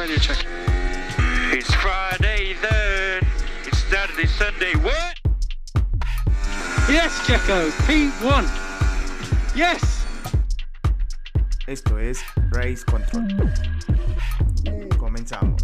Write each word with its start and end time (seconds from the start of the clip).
radio 0.00 0.16
check. 0.16 0.46
It's 1.52 1.74
Friday 1.74 2.56
then. 2.62 3.20
It's 3.66 3.84
Saturday, 3.84 4.26
Sunday. 4.26 4.72
What? 4.80 5.14
Yes, 6.88 7.12
Checo. 7.26 7.68
P1. 7.84 8.48
Yes. 9.54 10.06
Esto 11.66 11.98
es 11.98 12.22
Race 12.50 12.82
Control. 12.82 13.28
Comenzamos. 14.96 15.62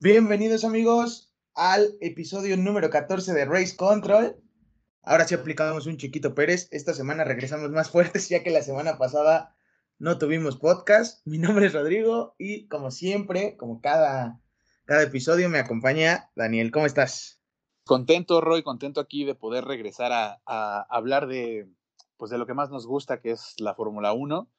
Bienvenidos 0.00 0.64
amigos 0.64 1.34
al 1.54 1.98
episodio 2.00 2.56
número 2.56 2.88
14 2.88 3.34
de 3.34 3.44
Race 3.44 3.76
Control. 3.76 4.40
Ahora 5.02 5.28
sí 5.28 5.34
aplicamos 5.34 5.84
un 5.84 5.98
chiquito 5.98 6.34
Pérez. 6.34 6.68
Esta 6.70 6.94
semana 6.94 7.24
regresamos 7.24 7.70
más 7.72 7.90
fuertes 7.90 8.30
ya 8.30 8.42
que 8.42 8.48
la 8.48 8.62
semana 8.62 8.96
pasada 8.96 9.54
no 10.02 10.18
tuvimos 10.18 10.56
podcast. 10.56 11.24
Mi 11.24 11.38
nombre 11.38 11.66
es 11.66 11.74
Rodrigo 11.74 12.34
y 12.36 12.66
como 12.66 12.90
siempre, 12.90 13.56
como 13.56 13.80
cada, 13.80 14.40
cada 14.84 15.04
episodio, 15.04 15.48
me 15.48 15.60
acompaña 15.60 16.28
Daniel. 16.34 16.72
¿Cómo 16.72 16.86
estás? 16.86 17.40
Contento, 17.84 18.40
Roy, 18.40 18.64
contento 18.64 19.00
aquí 19.00 19.24
de 19.24 19.36
poder 19.36 19.64
regresar 19.64 20.10
a, 20.10 20.40
a 20.44 20.84
hablar 20.90 21.28
de, 21.28 21.68
pues 22.16 22.32
de 22.32 22.38
lo 22.38 22.48
que 22.48 22.54
más 22.54 22.68
nos 22.68 22.84
gusta, 22.84 23.20
que 23.20 23.30
es 23.30 23.54
la 23.58 23.76
Fórmula 23.76 24.12
1, 24.12 24.50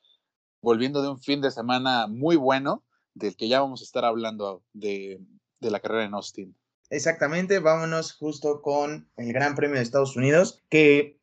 volviendo 0.62 1.02
de 1.02 1.10
un 1.10 1.20
fin 1.20 1.42
de 1.42 1.52
semana 1.52 2.08
muy 2.08 2.38
bueno, 2.38 2.86
del 3.14 3.36
que 3.36 3.50
ya 3.50 3.60
vamos 3.60 3.82
a 3.82 3.84
estar 3.84 4.06
hablando 4.06 4.64
de, 4.72 5.20
de 5.60 5.72
la 5.72 5.82
carrera 5.82 6.06
en 6.06 6.14
Austin. 6.14 6.56
Exactamente, 6.90 7.60
vámonos 7.60 8.14
justo 8.14 8.62
con 8.62 9.10
el 9.18 9.34
Gran 9.34 9.56
Premio 9.56 9.76
de 9.76 9.82
Estados 9.82 10.16
Unidos, 10.16 10.64
que 10.70 11.20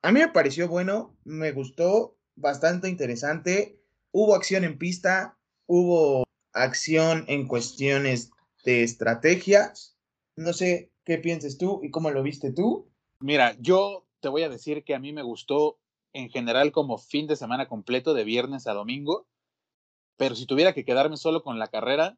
a 0.00 0.12
mí 0.12 0.20
me 0.20 0.28
pareció 0.28 0.68
bueno, 0.68 1.16
me 1.24 1.50
gustó, 1.50 2.13
bastante 2.36 2.88
interesante. 2.88 3.80
Hubo 4.12 4.34
acción 4.34 4.64
en 4.64 4.78
pista, 4.78 5.38
hubo 5.66 6.24
acción 6.52 7.24
en 7.28 7.46
cuestiones 7.46 8.30
de 8.64 8.82
estrategias. 8.82 9.96
No 10.36 10.52
sé 10.52 10.92
qué 11.04 11.18
pienses 11.18 11.58
tú 11.58 11.80
y 11.82 11.90
cómo 11.90 12.10
lo 12.10 12.22
viste 12.22 12.52
tú. 12.52 12.90
Mira, 13.20 13.56
yo 13.60 14.06
te 14.20 14.28
voy 14.28 14.42
a 14.42 14.48
decir 14.48 14.84
que 14.84 14.94
a 14.94 14.98
mí 14.98 15.12
me 15.12 15.22
gustó 15.22 15.78
en 16.12 16.30
general 16.30 16.72
como 16.72 16.98
fin 16.98 17.26
de 17.26 17.36
semana 17.36 17.68
completo 17.68 18.14
de 18.14 18.24
viernes 18.24 18.66
a 18.66 18.72
domingo, 18.72 19.26
pero 20.16 20.34
si 20.34 20.46
tuviera 20.46 20.72
que 20.72 20.84
quedarme 20.84 21.16
solo 21.16 21.42
con 21.42 21.58
la 21.58 21.68
carrera, 21.68 22.16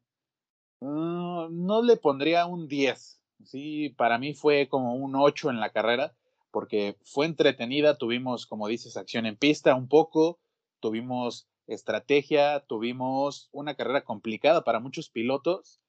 uh, 0.80 1.48
no 1.50 1.82
le 1.82 1.96
pondría 1.96 2.46
un 2.46 2.68
10. 2.68 3.20
Sí, 3.44 3.90
para 3.96 4.18
mí 4.18 4.34
fue 4.34 4.68
como 4.68 4.94
un 4.94 5.14
8 5.16 5.50
en 5.50 5.60
la 5.60 5.70
carrera 5.70 6.14
porque 6.50 6.96
fue 7.04 7.26
entretenida, 7.26 7.98
tuvimos, 7.98 8.46
como 8.46 8.68
dices, 8.68 8.96
acción 8.96 9.26
en 9.26 9.36
pista 9.36 9.74
un 9.74 9.88
poco, 9.88 10.38
tuvimos 10.80 11.48
estrategia, 11.66 12.64
tuvimos 12.66 13.48
una 13.52 13.74
carrera 13.74 14.04
complicada 14.04 14.62
para 14.64 14.80
muchos 14.80 15.10
pilotos, 15.10 15.80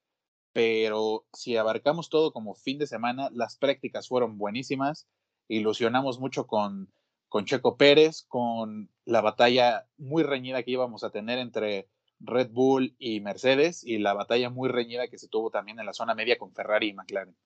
pero 0.52 1.24
si 1.32 1.56
abarcamos 1.56 2.08
todo 2.08 2.32
como 2.32 2.54
fin 2.54 2.78
de 2.78 2.86
semana, 2.86 3.30
las 3.32 3.56
prácticas 3.56 4.08
fueron 4.08 4.38
buenísimas, 4.38 5.06
ilusionamos 5.48 6.18
mucho 6.18 6.46
con, 6.46 6.92
con 7.28 7.44
Checo 7.44 7.76
Pérez, 7.76 8.24
con 8.26 8.90
la 9.04 9.20
batalla 9.20 9.86
muy 9.96 10.22
reñida 10.22 10.62
que 10.62 10.72
íbamos 10.72 11.04
a 11.04 11.10
tener 11.10 11.38
entre 11.38 11.88
Red 12.20 12.50
Bull 12.50 12.96
y 12.98 13.20
Mercedes 13.20 13.84
y 13.84 13.98
la 13.98 14.14
batalla 14.14 14.50
muy 14.50 14.68
reñida 14.68 15.08
que 15.08 15.18
se 15.18 15.28
tuvo 15.28 15.50
también 15.50 15.78
en 15.78 15.86
la 15.86 15.92
zona 15.92 16.14
media 16.14 16.38
con 16.38 16.52
Ferrari 16.52 16.88
y 16.88 16.94
McLaren. 16.94 17.36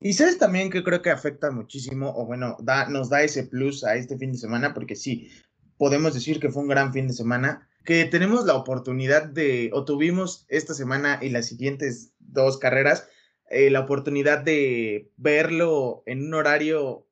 Y 0.00 0.12
sabes 0.12 0.38
también 0.38 0.70
que 0.70 0.84
creo 0.84 1.02
que 1.02 1.10
afecta 1.10 1.50
muchísimo, 1.50 2.12
o 2.14 2.26
bueno, 2.26 2.56
da, 2.60 2.88
nos 2.88 3.08
da 3.08 3.22
ese 3.22 3.44
plus 3.44 3.82
a 3.84 3.96
este 3.96 4.18
fin 4.18 4.32
de 4.32 4.38
semana, 4.38 4.74
porque 4.74 4.94
sí, 4.94 5.30
podemos 5.78 6.14
decir 6.14 6.38
que 6.38 6.50
fue 6.50 6.62
un 6.62 6.68
gran 6.68 6.92
fin 6.92 7.06
de 7.06 7.14
semana, 7.14 7.68
que 7.84 8.04
tenemos 8.04 8.44
la 8.44 8.54
oportunidad 8.54 9.24
de, 9.24 9.70
o 9.72 9.84
tuvimos 9.84 10.44
esta 10.48 10.74
semana 10.74 11.18
y 11.22 11.30
las 11.30 11.46
siguientes 11.46 12.12
dos 12.18 12.58
carreras, 12.58 13.08
eh, 13.48 13.70
la 13.70 13.80
oportunidad 13.80 14.40
de 14.40 15.12
verlo 15.16 16.02
en 16.04 16.26
un 16.26 16.34
horario 16.34 17.06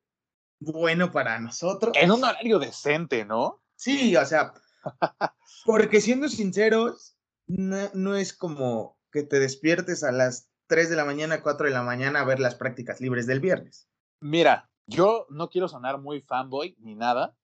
bueno 0.58 1.12
para 1.12 1.38
nosotros. 1.38 1.96
En 1.98 2.10
un 2.10 2.24
horario 2.24 2.58
decente, 2.58 3.24
¿no? 3.24 3.62
Sí, 3.76 4.16
o 4.16 4.26
sea, 4.26 4.52
porque 5.64 6.00
siendo 6.00 6.28
sinceros, 6.28 7.16
no, 7.46 7.90
no 7.94 8.16
es 8.16 8.32
como 8.32 8.98
que 9.12 9.22
te 9.22 9.38
despiertes 9.38 10.02
a 10.02 10.10
las 10.10 10.50
3 10.66 10.90
de 10.90 10.96
la 10.96 11.04
mañana, 11.04 11.42
4 11.42 11.66
de 11.66 11.72
la 11.72 11.82
mañana 11.82 12.20
a 12.20 12.24
ver 12.24 12.40
las 12.40 12.54
prácticas 12.54 13.00
libres 13.00 13.26
del 13.26 13.40
viernes. 13.40 13.88
Mira, 14.20 14.70
yo 14.86 15.26
no 15.30 15.48
quiero 15.50 15.68
sonar 15.68 15.98
muy 15.98 16.20
fanboy 16.20 16.76
ni 16.78 16.94
nada, 16.94 17.36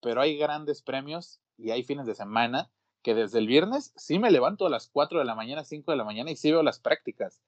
pero 0.00 0.20
hay 0.20 0.36
grandes 0.36 0.82
premios 0.82 1.40
y 1.56 1.70
hay 1.70 1.82
fines 1.82 2.06
de 2.06 2.14
semana 2.14 2.70
que 3.02 3.14
desde 3.14 3.38
el 3.38 3.46
viernes 3.46 3.92
sí 3.96 4.18
me 4.18 4.30
levanto 4.30 4.66
a 4.66 4.70
las 4.70 4.88
4 4.88 5.18
de 5.18 5.24
la 5.24 5.34
mañana, 5.34 5.64
5 5.64 5.90
de 5.90 5.96
la 5.96 6.04
mañana 6.04 6.30
y 6.30 6.36
sí 6.36 6.50
veo 6.50 6.62
las 6.62 6.80
prácticas. 6.80 7.42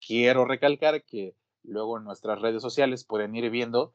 Quiero 0.00 0.44
recalcar 0.44 1.04
que 1.04 1.36
luego 1.62 1.98
en 1.98 2.04
nuestras 2.04 2.40
redes 2.40 2.62
sociales 2.62 3.04
pueden 3.04 3.34
ir 3.34 3.50
viendo 3.50 3.92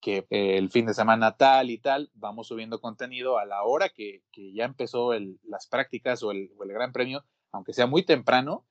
que 0.00 0.26
el 0.30 0.70
fin 0.70 0.86
de 0.86 0.94
semana 0.94 1.36
tal 1.36 1.70
y 1.70 1.78
tal, 1.78 2.10
vamos 2.14 2.46
subiendo 2.46 2.80
contenido 2.80 3.38
a 3.38 3.46
la 3.46 3.64
hora 3.64 3.88
que, 3.88 4.22
ya 4.32 4.64
empezó 4.64 5.12
las 5.42 5.66
prácticas 5.66 6.22
o 6.22 6.30
el 6.30 6.50
gran 6.56 6.92
premio, 6.92 7.24
aunque 7.50 7.72
sea 7.72 7.86
muy 7.86 8.04
temprano, 8.04 8.64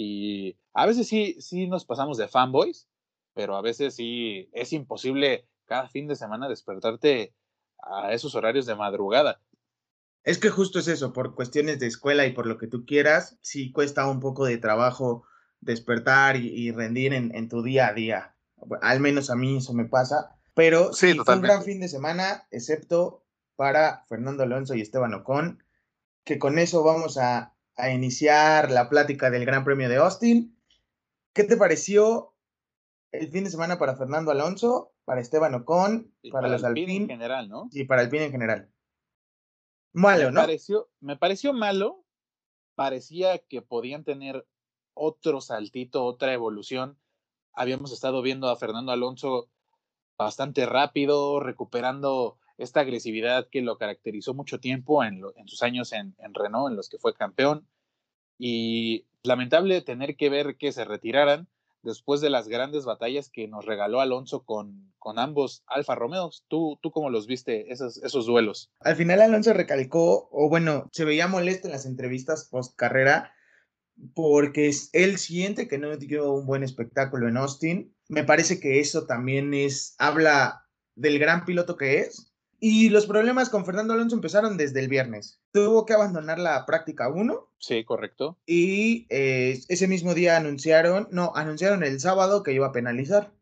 y 0.00 0.56
a 0.74 0.86
veces 0.86 1.08
sí, 1.08 1.36
sí 1.40 1.66
nos 1.66 1.84
pasamos 1.84 2.18
de 2.18 2.28
fanboys, 2.28 2.88
pero 3.34 3.56
a 3.56 3.62
veces 3.62 3.96
sí 3.96 4.48
es 4.52 4.72
imposible 4.72 5.48
cada 5.66 5.88
fin 5.88 6.06
de 6.06 6.14
semana 6.14 6.48
despertarte 6.48 7.34
a 7.82 8.12
esos 8.12 8.36
horarios 8.36 8.64
de 8.66 8.76
madrugada. 8.76 9.40
Es 10.22 10.38
que 10.38 10.50
justo 10.50 10.78
es 10.78 10.86
eso, 10.86 11.12
por 11.12 11.34
cuestiones 11.34 11.80
de 11.80 11.88
escuela 11.88 12.26
y 12.26 12.32
por 12.32 12.46
lo 12.46 12.58
que 12.58 12.68
tú 12.68 12.86
quieras, 12.86 13.38
sí 13.40 13.72
cuesta 13.72 14.08
un 14.08 14.20
poco 14.20 14.44
de 14.44 14.58
trabajo 14.58 15.24
despertar 15.60 16.36
y, 16.36 16.46
y 16.46 16.70
rendir 16.70 17.12
en, 17.12 17.34
en, 17.34 17.48
tu 17.48 17.64
día 17.64 17.88
a 17.88 17.92
día. 17.92 18.36
Al 18.82 19.00
menos 19.00 19.30
a 19.30 19.34
mí 19.34 19.56
eso 19.56 19.74
me 19.74 19.86
pasa. 19.86 20.38
Pero 20.54 20.92
sí, 20.92 21.12
sí 21.12 21.18
fue 21.18 21.34
un 21.34 21.42
gran 21.42 21.64
fin 21.64 21.80
de 21.80 21.88
semana, 21.88 22.46
excepto 22.52 23.24
para 23.56 24.04
Fernando 24.08 24.44
Alonso 24.44 24.76
y 24.76 24.80
Esteban 24.80 25.14
Ocon, 25.14 25.64
que 26.22 26.38
con 26.38 26.60
eso 26.60 26.84
vamos 26.84 27.18
a 27.18 27.57
a 27.78 27.90
iniciar 27.90 28.70
la 28.70 28.88
plática 28.88 29.30
del 29.30 29.46
Gran 29.46 29.64
Premio 29.64 29.88
de 29.88 29.96
Austin. 29.96 30.54
¿Qué 31.32 31.44
te 31.44 31.56
pareció 31.56 32.34
el 33.12 33.30
fin 33.30 33.44
de 33.44 33.50
semana 33.50 33.78
para 33.78 33.96
Fernando 33.96 34.32
Alonso, 34.32 34.92
para 35.04 35.20
Esteban 35.20 35.54
Ocon, 35.54 36.12
y 36.20 36.30
para, 36.30 36.42
para 36.42 36.54
los 36.54 36.64
Alpine? 36.64 36.96
en 36.96 37.06
general, 37.06 37.48
¿no? 37.48 37.68
Sí, 37.70 37.84
para 37.84 38.02
el 38.02 38.10
PIN 38.10 38.22
en 38.22 38.32
general. 38.32 38.68
Malo, 39.92 40.26
me 40.26 40.32
¿no? 40.32 40.40
Pareció, 40.40 40.90
me 41.00 41.16
pareció 41.16 41.52
malo. 41.52 42.04
Parecía 42.74 43.38
que 43.38 43.62
podían 43.62 44.04
tener 44.04 44.46
otro 44.94 45.40
saltito, 45.40 46.04
otra 46.04 46.32
evolución. 46.32 46.98
Habíamos 47.52 47.92
estado 47.92 48.22
viendo 48.22 48.48
a 48.48 48.56
Fernando 48.56 48.90
Alonso 48.90 49.48
bastante 50.16 50.66
rápido, 50.66 51.38
recuperando 51.38 52.38
esta 52.58 52.80
agresividad 52.80 53.48
que 53.50 53.62
lo 53.62 53.78
caracterizó 53.78 54.34
mucho 54.34 54.60
tiempo 54.60 55.02
en, 55.04 55.22
en 55.36 55.48
sus 55.48 55.62
años 55.62 55.92
en, 55.92 56.14
en, 56.18 56.34
Renault, 56.34 56.70
en 56.70 56.76
los 56.76 56.88
que 56.88 56.98
fue 56.98 57.14
campeón. 57.14 57.66
Y 58.36 59.06
lamentable 59.22 59.80
tener 59.80 60.16
que 60.16 60.28
ver 60.28 60.56
que 60.56 60.72
se 60.72 60.84
retiraran 60.84 61.48
después 61.82 62.20
de 62.20 62.30
las 62.30 62.48
grandes 62.48 62.84
batallas 62.84 63.30
que 63.30 63.48
nos 63.48 63.64
regaló 63.64 64.00
Alonso 64.00 64.44
con, 64.44 64.92
con 64.98 65.18
ambos 65.18 65.62
Alfa 65.66 65.94
Romeos. 65.94 66.44
¿Tú, 66.48 66.78
¿Tú 66.82 66.90
cómo 66.90 67.10
los 67.10 67.26
viste 67.26 67.72
esos, 67.72 68.02
esos 68.02 68.26
duelos? 68.26 68.70
Al 68.80 68.96
final 68.96 69.20
Alonso 69.20 69.52
recalcó, 69.52 70.28
o 70.32 70.48
bueno, 70.48 70.88
se 70.92 71.04
veía 71.04 71.28
molesto 71.28 71.68
en 71.68 71.72
las 71.72 71.86
entrevistas 71.86 72.48
post 72.50 72.76
carrera 72.76 73.32
porque 74.14 74.70
él 74.92 75.18
siente 75.18 75.68
que 75.68 75.78
no 75.78 75.96
dio 75.96 76.32
un 76.32 76.46
buen 76.46 76.62
espectáculo 76.62 77.28
en 77.28 77.36
Austin. 77.36 77.94
Me 78.08 78.24
parece 78.24 78.60
que 78.60 78.80
eso 78.80 79.06
también 79.06 79.54
es, 79.54 79.94
habla 79.98 80.64
del 80.94 81.18
gran 81.18 81.44
piloto 81.44 81.76
que 81.76 82.00
es, 82.00 82.32
y 82.60 82.88
los 82.88 83.06
problemas 83.06 83.50
con 83.50 83.64
Fernando 83.64 83.94
Alonso 83.94 84.16
empezaron 84.16 84.56
desde 84.56 84.80
el 84.80 84.88
viernes. 84.88 85.40
Tuvo 85.52 85.86
que 85.86 85.92
abandonar 85.92 86.38
la 86.38 86.66
práctica 86.66 87.08
1. 87.08 87.48
Sí, 87.58 87.84
correcto. 87.84 88.38
Y 88.46 89.06
eh, 89.10 89.60
ese 89.68 89.86
mismo 89.86 90.14
día 90.14 90.36
anunciaron, 90.36 91.08
no, 91.12 91.32
anunciaron 91.36 91.84
el 91.84 92.00
sábado 92.00 92.42
que 92.42 92.52
iba 92.52 92.66
a 92.66 92.72
penalizar. 92.72 93.32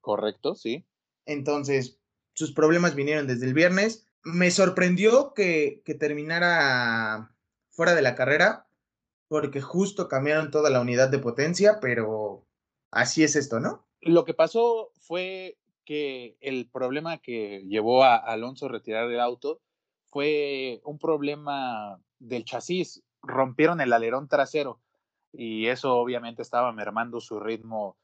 Correcto, 0.00 0.54
sí. 0.54 0.86
Entonces, 1.24 1.98
sus 2.34 2.52
problemas 2.52 2.94
vinieron 2.94 3.26
desde 3.26 3.46
el 3.46 3.54
viernes. 3.54 4.06
Me 4.22 4.50
sorprendió 4.50 5.32
que, 5.32 5.82
que 5.84 5.94
terminara 5.94 7.34
fuera 7.70 7.94
de 7.94 8.02
la 8.02 8.14
carrera, 8.14 8.68
porque 9.28 9.60
justo 9.60 10.08
cambiaron 10.08 10.50
toda 10.50 10.70
la 10.70 10.80
unidad 10.80 11.08
de 11.08 11.18
potencia, 11.18 11.78
pero 11.80 12.46
así 12.90 13.24
es 13.24 13.36
esto, 13.36 13.58
¿no? 13.58 13.86
Lo 14.00 14.24
que 14.24 14.34
pasó 14.34 14.92
fue 15.00 15.58
que 15.86 16.36
el 16.40 16.68
problema 16.68 17.16
que 17.18 17.64
llevó 17.66 18.04
a 18.04 18.16
Alonso 18.16 18.66
a 18.66 18.70
retirar 18.70 19.10
el 19.10 19.20
auto 19.20 19.62
fue 20.10 20.82
un 20.84 20.98
problema 20.98 21.98
del 22.18 22.44
chasis. 22.44 23.02
Rompieron 23.22 23.80
el 23.80 23.94
alerón 23.94 24.28
trasero 24.28 24.80
y 25.32 25.68
eso 25.68 25.96
obviamente 25.96 26.42
estaba 26.42 26.72
mermando 26.72 27.20
su 27.20 27.40
ritmo 27.40 27.96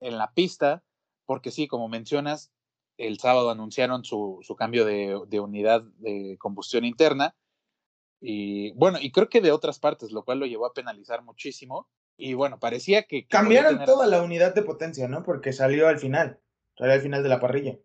en 0.00 0.18
la 0.18 0.32
pista, 0.32 0.82
porque 1.26 1.50
sí, 1.50 1.66
como 1.66 1.88
mencionas, 1.88 2.52
el 2.96 3.18
sábado 3.18 3.50
anunciaron 3.50 4.04
su, 4.04 4.38
su 4.42 4.54
cambio 4.56 4.84
de, 4.84 5.20
de, 5.26 5.40
unidad 5.40 5.82
de 5.98 6.36
combustión 6.38 6.84
interna 6.84 7.34
Y 8.20 8.72
bueno, 8.72 8.98
y 9.00 9.10
creo 9.10 9.28
que 9.28 9.40
de 9.40 9.52
otras 9.52 9.78
partes, 9.78 10.12
lo 10.12 10.24
cual 10.24 10.38
lo 10.38 10.46
llevó 10.46 10.66
a 10.66 10.74
penalizar 10.74 11.22
muchísimo. 11.22 11.88
Y 12.16 12.34
bueno, 12.34 12.60
parecía 12.60 13.02
que... 13.04 13.26
Cambiaron 13.26 13.84
toda 13.84 14.06
la 14.06 14.22
unidad 14.22 14.54
de 14.54 14.62
potencia, 14.62 15.08
¿no? 15.08 15.22
Porque 15.24 15.52
salió 15.52 15.88
al 15.88 15.98
final, 15.98 16.40
al 16.78 17.00
final 17.00 17.22
de 17.22 17.28
la 17.28 17.40
parrilla. 17.40 17.78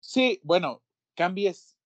Sí, 0.00 0.40
bueno, 0.42 0.82
cambies. 1.14 1.76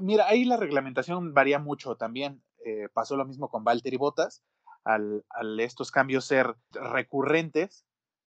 Mira, 0.00 0.28
ahí 0.28 0.44
la 0.44 0.56
reglamentación 0.56 1.34
varía 1.34 1.58
mucho 1.58 1.96
también. 1.96 2.42
Eh, 2.64 2.88
pasó 2.92 3.16
lo 3.16 3.24
mismo 3.24 3.48
con 3.48 3.64
Valtteri 3.64 3.96
Bottas. 3.96 4.42
Al, 4.84 5.24
al 5.30 5.60
estos 5.60 5.90
cambios 5.90 6.24
ser 6.24 6.54
recurrentes, 6.70 7.84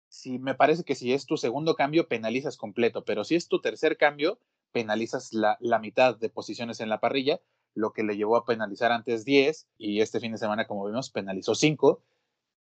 si 0.09 0.39
me 0.39 0.55
parece 0.55 0.85
que 0.85 0.95
si 0.95 1.13
es 1.13 1.25
tu 1.25 1.37
segundo 1.37 1.75
cambio, 1.75 2.09
penalizas 2.09 2.57
completo, 2.57 3.05
pero 3.05 3.25
si 3.25 3.37
es 3.37 3.49
tu 3.49 3.61
tercer 3.61 3.97
cambio, 3.97 4.39
penalizas 4.73 5.33
la, 5.33 5.57
la, 5.61 5.79
mitad 5.79 6.19
de 6.19 6.29
posiciones 6.29 6.81
en 6.81 6.89
la 6.89 7.01
parrilla, 7.01 7.41
lo 7.75 7.93
que 7.93 8.03
le 8.03 8.17
llevó 8.17 8.37
a 8.37 8.45
penalizar 8.45 8.93
antes 8.93 9.25
10 9.25 9.69
y 9.79 10.01
este 10.01 10.21
fin 10.21 10.33
de 10.33 10.39
semana, 10.39 10.67
como 10.67 10.85
vimos, 10.85 11.11
penalizó 11.11 11.55
5 11.55 12.03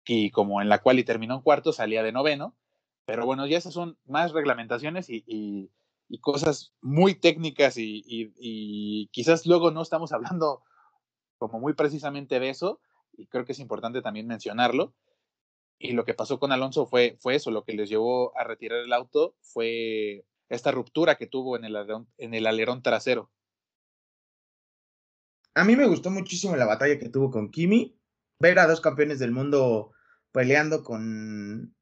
y 0.06 0.32
como 0.32 0.62
en 0.62 0.70
la 0.70 0.82
cual 0.82 1.00
y 1.00 1.04
terminó 1.04 1.36
en 1.36 1.42
cuarto, 1.42 1.74
salía 1.74 2.04
de 2.04 2.12
noveno. 2.12 2.56
Pero 3.06 3.26
bueno, 3.26 3.46
ya 3.48 3.58
esas 3.58 3.74
son 3.74 3.98
más 4.06 4.32
reglamentaciones 4.32 5.08
y, 5.10 5.72
cosas 6.22 6.74
muy 6.80 7.16
técnicas 7.16 7.78
y, 7.78 8.04
y, 8.06 9.08
quizás 9.08 9.46
luego 9.46 9.72
no 9.72 9.82
estamos 9.82 10.14
hablando 10.14 10.62
como 11.38 11.60
muy 11.60 11.74
precisamente 11.74 12.40
de 12.40 12.50
eso 12.50 12.80
y 13.14 13.28
creo 13.28 13.46
que 13.46 13.54
es 13.54 13.60
importante 13.60 14.02
también 14.02 14.28
mencionarlo. 14.28 14.94
Y 15.80 15.94
lo 15.94 16.06
que 16.06 16.14
pasó 16.14 16.40
con 16.40 16.52
Alonso 16.52 16.86
fue, 16.86 17.18
fue 17.20 17.36
eso, 17.36 17.52
lo 17.52 17.64
que 17.64 17.74
les 17.74 17.90
llevó 17.90 18.38
a 18.38 18.44
retirar 18.44 18.80
el 18.80 18.94
auto 18.94 19.36
fue 19.42 20.26
esta 20.50 20.72
ruptura 20.72 21.16
que 21.16 21.28
tuvo 21.28 21.58
en 21.58 21.66
el 21.66 21.76
alerón, 21.76 22.08
en 22.18 22.34
el 22.34 22.48
alerón 22.48 22.84
trasero. 22.84 23.32
A 25.56 25.64
mí 25.64 25.76
me 25.76 25.88
gustó 25.88 26.10
muchísimo 26.10 26.56
la 26.56 26.66
batalla 26.66 26.98
que 26.98 27.10
tuvo 27.10 27.32
con 27.32 27.52
Kimi 27.52 27.98
ver 28.40 28.60
a 28.60 28.68
dos 28.68 28.82
campeones 28.82 29.20
del 29.20 29.32
mundo 29.32 29.92
peleando 30.32 30.84
con 30.84 31.76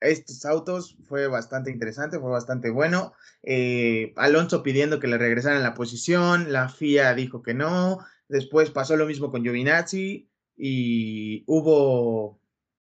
estos 0.00 0.44
autos 0.44 0.96
fue 1.04 1.26
bastante 1.26 1.70
interesante, 1.70 2.18
fue 2.18 2.30
bastante 2.30 2.70
bueno. 2.70 3.12
Eh, 3.42 4.12
Alonso 4.16 4.62
pidiendo 4.62 5.00
que 5.00 5.08
le 5.08 5.18
regresaran 5.18 5.62
la 5.62 5.74
posición, 5.74 6.52
la 6.52 6.68
FIA 6.68 7.14
dijo 7.14 7.42
que 7.42 7.54
no. 7.54 7.98
Después 8.28 8.70
pasó 8.70 8.96
lo 8.96 9.06
mismo 9.06 9.30
con 9.30 9.42
Giovinazzi 9.42 10.28
y 10.56 11.44
hubo. 11.46 12.40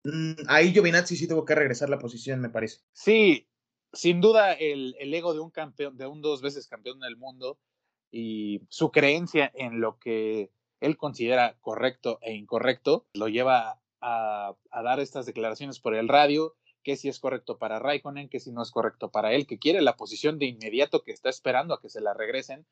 Mm, 0.05 0.33
ahí 0.49 0.73
Giovinazzi 0.73 1.17
sí 1.17 1.27
tuvo 1.27 1.45
que 1.45 1.55
regresar 1.55 1.89
la 1.89 1.99
posición, 1.99 2.41
me 2.41 2.51
parece. 2.51 2.81
Sí, 2.93 3.49
sin 3.93 4.21
duda 4.21 4.53
el, 4.53 4.95
el 4.99 5.13
ego 5.13 5.35
de 5.35 5.41
un 5.41 5.51
campeón, 5.51 5.97
de 5.97 6.07
un 6.07 6.23
dos 6.23 6.43
veces 6.43 6.69
campeón 6.69 7.01
del 7.01 7.17
mundo 7.17 7.59
y 8.11 8.63
su 8.69 8.91
creencia 8.91 9.51
en 9.55 9.81
lo 9.81 9.99
que 9.99 10.51
él 10.81 10.97
considera 10.97 11.57
correcto 11.61 12.19
e 12.23 12.35
incorrecto, 12.35 13.07
lo 13.13 13.29
lleva 13.29 13.81
a, 14.01 14.55
dar 14.83 15.01
estas 15.01 15.27
declaraciones 15.27 15.79
por 15.79 15.95
el 15.95 16.09
radio, 16.09 16.57
que 16.83 16.97
si 16.97 17.09
es 17.09 17.19
correcto 17.21 17.59
para 17.59 17.79
Raikkonen, 17.79 18.29
que 18.29 18.41
si 18.41 18.53
no 18.53 18.63
es 18.63 18.71
correcto 18.71 19.11
para 19.11 19.33
él, 19.33 19.47
que 19.47 19.59
quiere 19.59 19.83
la 19.83 19.97
posición 19.97 20.39
de 20.39 20.47
inmediato, 20.47 21.03
que 21.03 21.13
está 21.13 21.29
esperando 21.29 21.75
a 21.75 21.81
que 21.81 21.89
se 21.89 22.01
la 22.01 22.15
regresen. 22.15 22.67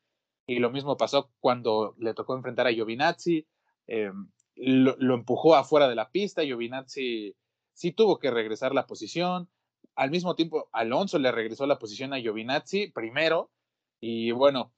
Y 0.47 0.59
lo 0.59 0.71
mismo 0.71 0.97
pasó 0.97 1.31
cuando 1.39 1.95
le 1.99 2.13
tocó 2.13 2.35
enfrentar 2.35 2.67
a 2.67 2.71
Giovinazzi, 2.71 3.47
em, 3.87 4.31
lo, 4.55 5.13
empujó 5.13 5.55
afuera 5.55 5.87
de 5.87 5.95
la 5.95 6.09
pista, 6.11 6.43
Giovinazzi 6.43 7.35
sí 7.73 7.91
tuvo 7.91 8.19
que 8.19 8.31
regresar 8.31 8.73
la 8.73 8.87
posición. 8.87 9.49
Al 9.95 10.11
mismo 10.11 10.35
tiempo, 10.35 10.69
Alonso 10.71 11.19
le 11.19 11.31
regresó 11.31 11.67
la 11.67 11.79
posición 11.79 12.13
a 12.13 12.19
Giovinazzi 12.19 12.91
primero. 12.91 13.51
Y 14.01 14.31
bueno, 14.31 14.73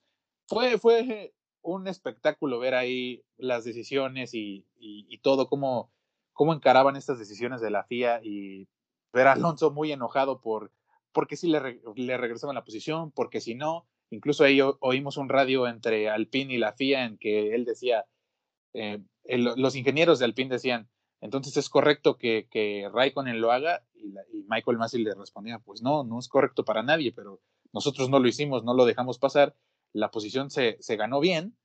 fue, 0.48 0.78
fue 0.78 1.34
un 1.62 1.88
espectáculo 1.88 2.60
ver 2.60 2.76
ahí 2.76 3.24
las 3.38 3.64
decisiones 3.64 4.34
y, 4.34 4.66
y, 4.78 5.18
todo, 5.20 5.48
cómo, 5.48 5.92
cómo 6.34 6.54
encaraban 6.54 6.96
estas 6.96 7.20
decisiones 7.20 7.62
de 7.62 7.70
la 7.70 7.84
FIA 7.84 8.22
y 8.24 8.68
ver 9.14 9.28
a 9.28 9.34
Alonso 9.34 9.72
muy 9.72 9.92
enojado 9.92 10.42
por 10.42 10.72
porque 11.14 11.36
si 11.36 11.50
le, 11.50 11.82
le 11.96 12.18
regresaban 12.18 12.56
la 12.56 12.64
posición, 12.64 13.12
porque 13.12 13.42
si 13.42 13.54
no, 13.54 13.86
incluso 14.12 14.46
ahí 14.46 14.60
oímos 14.80 15.18
un 15.18 15.28
radio 15.28 15.68
entre 15.68 16.10
Alpine 16.10 16.54
y 16.54 16.58
la 16.58 16.72
FIA 16.72 17.04
en 17.04 17.18
que 17.18 17.54
él 17.54 17.66
decía, 17.66 18.06
eh, 18.74 19.04
los 19.26 19.76
ingenieros 19.76 20.20
de 20.20 20.26
Alpine 20.26 20.50
decían, 20.50 20.90
entonces 21.20 21.58
es 21.58 21.68
correcto 21.68 22.18
que, 22.18 22.48
que 22.50 22.90
Raikkonen 22.94 23.42
lo 23.42 23.52
haga 23.52 23.84
y, 23.94 24.14
y 24.32 24.46
Michael 24.48 24.78
Massey 24.78 25.04
le 25.04 25.14
respondía, 25.14 25.60
pues 25.60 25.82
no, 25.82 26.06
no 26.06 26.18
es 26.18 26.30
correcto 26.30 26.64
para 26.64 26.82
nadie, 26.82 27.12
pero 27.12 27.42
nosotros 27.74 28.10
no 28.10 28.20
lo 28.20 28.30
hicimos, 28.30 28.64
no 28.64 28.74
lo 28.74 28.86
dejamos 28.86 29.20
pasar 29.20 29.54
la 29.94 30.12
posición 30.12 30.50
se, 30.50 30.78
se 30.80 30.96
ganó 30.96 31.20
bien 31.20 31.56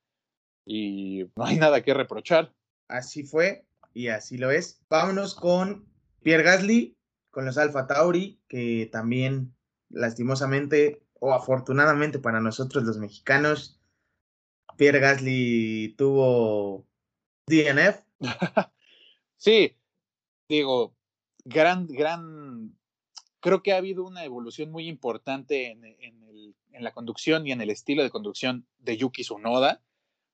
y 0.65 1.25
no 1.35 1.45
hay 1.45 1.57
nada 1.57 1.81
que 1.81 1.93
reprochar. 1.93 2.53
Así 2.87 3.23
fue 3.23 3.65
y 3.93 4.09
así 4.09 4.37
lo 4.37 4.51
es. 4.51 4.81
Vámonos 4.89 5.35
con 5.35 5.87
Pierre 6.21 6.43
Gasly, 6.43 6.96
con 7.37 7.45
los 7.45 7.59
Alfa 7.59 7.85
Tauri, 7.85 8.41
que 8.47 8.89
también 8.91 9.55
lastimosamente 9.89 11.03
o 11.19 11.35
afortunadamente 11.35 12.17
para 12.17 12.41
nosotros 12.41 12.83
los 12.83 12.97
mexicanos, 12.97 13.79
Pierre 14.75 14.99
Gasly 14.99 15.93
tuvo 15.99 16.87
DNF. 17.45 18.01
sí, 19.37 19.77
digo, 20.49 20.95
gran, 21.45 21.85
gran, 21.85 22.75
creo 23.39 23.61
que 23.61 23.71
ha 23.71 23.77
habido 23.77 24.03
una 24.03 24.25
evolución 24.25 24.71
muy 24.71 24.87
importante 24.87 25.69
en, 25.69 25.85
en 25.85 26.83
la 26.83 26.91
conducción 26.91 27.45
y 27.45 27.51
en 27.51 27.61
el 27.61 27.69
estilo 27.69 28.01
de 28.01 28.09
conducción 28.09 28.65
de 28.79 28.97
Yuki 28.97 29.21
Tsunoda. 29.21 29.83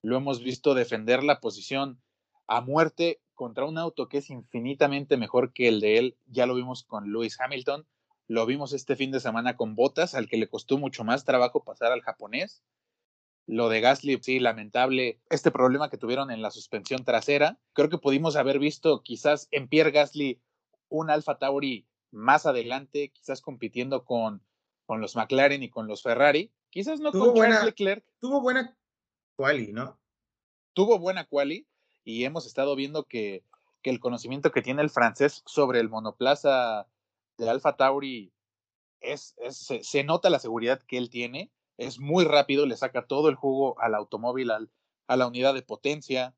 Lo 0.04 0.16
hemos 0.16 0.42
visto 0.42 0.74
defender 0.74 1.22
la 1.22 1.42
posición 1.42 2.02
a 2.48 2.62
muerte 2.62 3.20
contra 3.44 3.66
un 3.66 3.78
auto 3.78 4.08
que 4.08 4.20
es 4.20 4.30
infinitamente 4.30 5.18
mejor 5.18 5.52
que 5.52 5.68
el 5.68 5.82
de 5.82 5.98
él. 5.98 6.18
Ya 6.28 6.46
lo 6.46 6.56
vimos 6.56 6.84
con 6.84 7.12
Lewis 7.12 7.38
Hamilton, 7.42 7.86
lo 8.30 8.46
vimos 8.46 8.72
este 8.72 8.96
fin 8.96 9.12
de 9.12 9.20
semana 9.20 9.58
con 9.58 9.76
Bottas, 9.76 10.16
al 10.16 10.30
que 10.30 10.38
le 10.38 10.48
costó 10.48 10.78
mucho 10.78 11.04
más 11.04 11.26
trabajo 11.26 11.66
pasar 11.66 11.92
al 11.92 12.00
japonés. 12.00 12.64
Lo 13.46 13.68
de 13.68 13.82
Gasly, 13.82 14.18
sí, 14.22 14.40
lamentable, 14.40 15.20
este 15.30 15.52
problema 15.52 15.90
que 15.90 15.98
tuvieron 15.98 16.32
en 16.32 16.42
la 16.42 16.52
suspensión 16.52 17.04
trasera. 17.04 17.60
Creo 17.74 17.90
que 17.90 17.98
pudimos 17.98 18.38
haber 18.38 18.60
visto 18.60 19.04
quizás 19.04 19.50
en 19.52 19.68
Pierre 19.68 19.92
Gasly 19.92 20.42
un 20.88 21.10
Alfa 21.10 21.38
Tauri 21.38 21.86
más 22.12 22.46
adelante, 22.46 23.10
quizás 23.10 23.42
compitiendo 23.42 24.06
con 24.06 24.42
con 24.86 25.02
los 25.02 25.16
McLaren 25.16 25.64
y 25.64 25.70
con 25.70 25.88
los 25.88 26.02
Ferrari. 26.02 26.54
Quizás 26.70 27.02
no 27.02 27.12
tuvo 27.12 27.26
con 27.26 27.36
buena, 27.36 27.64
Leclerc. 27.66 28.06
Tuvo 28.20 28.42
buena 28.42 28.78
quali, 29.36 29.74
¿no? 29.74 30.00
Tuvo 30.74 30.98
buena 30.98 31.26
quali 31.26 31.68
y 32.04 32.26
hemos 32.26 32.46
estado 32.46 32.76
viendo 32.76 33.06
que, 33.06 33.44
que 33.82 33.90
el 33.90 34.00
conocimiento 34.00 34.52
que 34.52 34.62
tiene 34.62 34.82
el 34.82 34.90
francés 34.90 35.44
sobre 35.46 35.80
el 35.80 35.90
monoplaza 35.90 36.88
de 37.38 37.50
Alfa 37.50 37.76
Tauri 37.76 38.34
es, 39.02 39.36
se, 39.50 40.04
nota 40.04 40.30
la 40.30 40.40
seguridad 40.40 40.82
que 40.82 40.98
él 40.98 41.10
tiene. 41.10 41.52
Es 41.78 42.00
muy 42.00 42.24
rápido, 42.24 42.66
le 42.66 42.78
saca 42.78 43.06
todo 43.06 43.30
el 43.30 43.36
jugo 43.36 43.80
al 43.80 43.96
automóvil, 43.96 44.52
al, 44.52 44.70
a 45.08 45.18
la 45.18 45.28
unidad 45.28 45.54
de 45.54 45.62
potencia. 45.62 46.36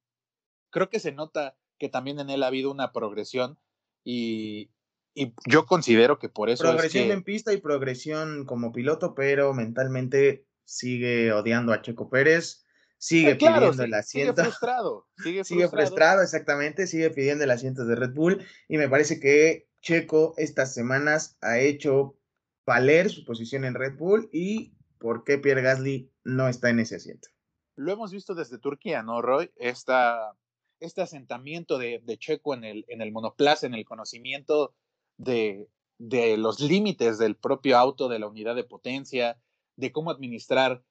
Creo 0.72 0.90
que 0.90 1.00
se 1.00 1.12
nota 1.12 1.56
que 1.78 1.90
también 1.90 2.20
en 2.20 2.30
él 2.30 2.44
ha 2.44 2.48
habido 2.48 2.72
una 2.72 2.92
progresión 2.92 3.60
y, 4.04 4.72
y 5.14 5.34
yo 5.46 5.66
considero 5.66 6.20
que 6.20 6.30
por 6.30 6.50
eso. 6.50 6.64
Progresión 6.64 7.12
en 7.12 7.24
pista 7.24 7.54
y 7.54 7.58
progresión 7.58 8.46
como 8.46 8.72
piloto, 8.72 9.14
pero 9.14 9.54
mentalmente 9.54 10.46
sigue 10.64 11.32
odiando 11.32 11.74
a 11.74 11.82
Checo 11.82 12.10
Pérez, 12.10 12.65
sigue 13.06 13.36
pidiendo 13.36 13.84
el 13.84 13.94
asiento. 13.94 14.34
Sigue 14.42 14.44
frustrado, 14.44 15.08
sigue 15.18 15.44
frustrado. 15.44 15.46
Sigue 15.46 15.68
frustrado, 15.70 16.22
exactamente, 16.24 16.88
sigue 16.88 17.12
pidiendo 17.12 17.44
el 17.44 17.52
asiento 17.52 17.86
de 17.86 17.96
Red 17.96 18.14
Bull. 18.14 18.44
Y 18.68 18.78
me 18.78 18.90
parece 18.90 19.20
que 19.20 19.68
Checo 19.82 20.34
estas 20.38 20.74
semanas 20.74 21.38
ha 21.42 21.60
hecho 21.60 22.18
valer 22.66 23.12
su 23.12 23.24
posición 23.24 23.64
en 23.64 23.76
Red 23.76 23.98
Bull 23.98 24.28
y 24.32 24.74
por 24.98 25.24
qué 25.24 25.38
Pierre 25.38 25.62
Gasly 25.62 26.12
no 26.24 26.48
está 26.48 26.72
en 26.72 26.80
ese 26.80 26.96
asiento. 26.96 27.30
Lo 27.76 27.92
hemos 27.92 28.12
visto 28.12 28.34
desde 28.34 28.58
Turquía, 28.58 29.04
¿no, 29.04 29.22
Roy? 29.22 29.52
Esta, 29.58 30.36
este 30.80 31.04
asentamiento 31.04 31.78
de, 31.78 32.02
de 32.04 32.18
Checo 32.18 32.56
en 32.56 32.64
el, 32.64 32.86
en 32.88 33.02
el 33.02 33.12
monoplaza, 33.12 33.68
en 33.68 33.76
el 33.76 33.86
conocimiento 33.86 34.74
de, 35.18 35.68
de 36.00 36.38
los 36.38 36.60
límites 36.60 37.20
del 37.20 37.36
propio 37.36 37.78
auto, 37.78 38.10
de 38.10 38.18
la 38.18 38.28
unidad 38.28 38.56
de 38.56 38.64
potencia, 38.64 39.38
de 39.76 39.92
cómo 39.92 40.10
administrar 40.10 40.82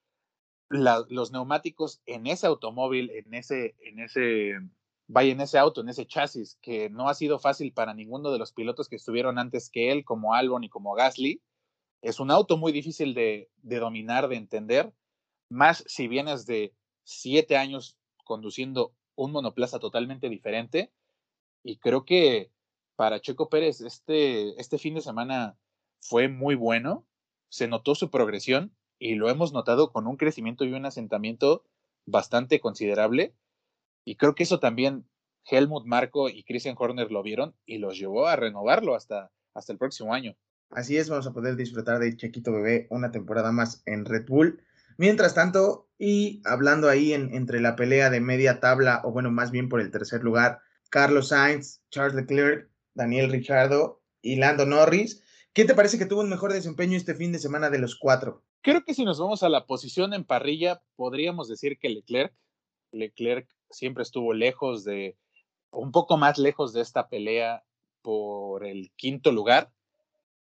los 0.69 1.33
neumáticos 1.33 2.01
en 2.07 2.27
ese 2.27 2.47
automóvil, 2.47 3.11
en 3.11 3.35
ese, 3.35 3.75
en 3.81 4.01
ese, 4.01 4.55
vaya, 5.07 5.33
en 5.33 5.41
ese 5.41 5.59
auto, 5.59 5.81
en 5.81 5.89
ese 5.89 6.07
chasis, 6.07 6.59
que 6.63 6.91
no 6.91 7.09
ha 7.09 7.15
sido 7.15 7.39
fácil 7.39 7.73
para 7.73 7.95
ninguno 7.95 8.31
de 8.33 8.39
los 8.39 8.53
pilotos 8.53 8.89
que 8.89 8.97
estuvieron 8.97 9.39
antes 9.39 9.71
que 9.71 9.93
él, 9.93 10.05
como 10.05 10.35
Albon 10.35 10.65
y 10.65 10.69
como 10.69 10.95
Gasly. 10.95 11.43
Es 12.03 12.21
un 12.21 12.31
auto 12.31 12.57
muy 12.57 12.73
difícil 12.73 13.15
de, 13.15 13.51
de 13.63 13.79
dominar, 13.79 14.29
de 14.29 14.37
entender, 14.37 14.93
más 15.49 15.85
si 15.87 16.09
vienes 16.09 16.47
de 16.47 16.75
siete 17.05 17.57
años 17.57 17.97
conduciendo 18.25 18.95
un 19.15 19.33
monoplaza 19.33 19.79
totalmente 19.79 20.29
diferente. 20.29 20.93
Y 21.63 21.79
creo 21.79 22.05
que 22.05 22.51
para 22.97 23.21
Checo 23.21 23.49
Pérez 23.49 23.81
este, 23.81 24.61
este 24.61 24.79
fin 24.79 24.95
de 24.95 25.01
semana 25.01 25.57
fue 26.01 26.29
muy 26.29 26.55
bueno, 26.55 27.07
se 27.49 27.69
notó 27.69 27.95
su 27.95 28.11
progresión 28.11 28.75
y 29.05 29.17
lo 29.17 29.29
hemos 29.29 29.53
notado 29.53 29.93
con 29.93 30.07
un 30.07 30.17
crecimiento 30.17 30.65
y 30.65 30.73
un 30.73 30.87
asentamiento 30.87 31.63
bastante 32.07 32.59
considerable. 32.59 33.35
Y 34.03 34.17
creo 34.17 34.35
que 34.35 34.45
eso 34.45 34.61
también 34.61 35.05
Helmut 35.45 35.85
Marco 35.85 36.31
y 36.31 36.43
Christian 36.43 36.75
Horner 36.79 37.13
lo 37.13 37.23
vieron 37.23 37.55
y 37.67 37.77
los 37.77 37.99
llevó 37.99 38.29
a 38.29 38.37
renovarlo 38.37 38.95
hasta, 38.95 39.31
hasta 39.53 39.73
el 39.75 39.79
próximo 39.79 40.15
año. 40.15 40.37
Así 40.71 40.97
es, 40.97 41.11
vamos 41.11 41.27
a 41.27 41.35
poder 41.35 41.55
disfrutar 41.55 41.99
de 41.99 42.17
Chequito 42.17 42.51
Bebé 42.51 42.87
una 42.89 43.11
temporada 43.11 43.53
más 43.53 43.83
en 43.85 44.07
Red 44.07 44.25
Bull. 44.27 44.63
Mientras 44.97 45.35
tanto, 45.35 45.87
y 45.99 46.41
hablando 46.47 46.89
ahí 46.89 47.13
entre 47.13 47.61
la 47.61 47.77
pelea 47.77 48.09
de 48.09 48.23
media 48.23 48.59
tabla, 48.59 49.03
o 49.05 49.13
bueno, 49.13 49.31
más 49.31 49.51
bien 49.51 49.69
por 49.69 49.83
el 49.83 49.91
tercer 49.91 50.25
lugar, 50.25 50.61
Carlos 50.89 51.29
Sainz, 51.29 51.83
Charles 51.91 52.15
Leclerc, 52.15 52.71
Daniel 52.95 53.31
Ricciardo 53.31 54.01
y 54.23 54.37
Lando 54.37 54.65
Norris. 54.65 55.23
¿Qué 55.53 55.67
te 55.67 55.75
parece 55.75 55.99
que 55.99 56.07
tuvo 56.07 56.23
un 56.23 56.31
mejor 56.31 56.55
desempeño 56.55 56.97
este 56.97 57.15
fin 57.15 57.33
de 57.33 57.39
semana 57.39 57.69
de 57.69 57.79
los 57.79 57.97
cuatro? 57.97 58.43
Creo 58.65 58.83
que 58.83 58.95
si 58.95 59.05
nos 59.05 59.19
vamos 59.21 59.43
a 59.43 59.51
la 59.51 59.67
posición 59.67 60.15
en 60.15 60.25
parrilla, 60.25 60.81
podríamos 60.97 61.49
decir 61.49 61.79
que 61.79 61.91
Leclerc, 61.91 62.33
Leclerc 62.93 63.47
siempre 63.69 64.03
estuvo 64.03 64.33
lejos 64.33 64.85
de, 64.85 65.19
un 65.71 65.93
poco 65.93 66.17
más 66.17 66.39
lejos 66.39 66.73
de 66.73 66.81
esta 66.81 67.11
pelea 67.11 67.63
por 68.01 68.65
el 68.65 68.91
quinto 68.97 69.33
lugar. 69.33 69.71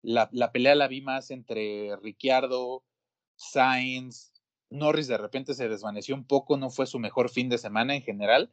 La, 0.00 0.28
la 0.30 0.52
pelea 0.52 0.76
la 0.76 0.86
vi 0.86 1.00
más 1.00 1.32
entre 1.32 1.96
Ricciardo, 1.96 2.84
Sainz, 3.34 4.32
Norris 4.70 5.08
de 5.08 5.18
repente 5.18 5.52
se 5.54 5.68
desvaneció 5.68 6.14
un 6.14 6.24
poco, 6.24 6.56
no 6.56 6.70
fue 6.70 6.86
su 6.86 7.00
mejor 7.00 7.30
fin 7.30 7.48
de 7.48 7.58
semana 7.58 7.96
en 7.96 8.02
general. 8.02 8.52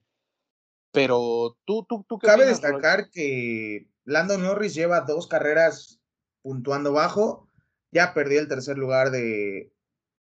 Pero 0.91 1.55
tú, 1.65 1.85
tú, 1.87 2.03
tú. 2.09 2.17
¿qué 2.17 2.25
Cabe 2.25 2.47
destacar 2.47 3.11
que 3.11 3.87
Lando 4.05 4.39
Norris 4.39 4.73
lleva 4.73 5.01
dos 5.01 5.27
carreras 5.27 5.99
puntuando 6.41 6.93
bajo, 6.93 7.47
ya 7.91 8.13
perdió 8.13 8.39
el 8.39 8.47
tercer 8.47 8.77
lugar 8.77 9.11
de, 9.11 9.71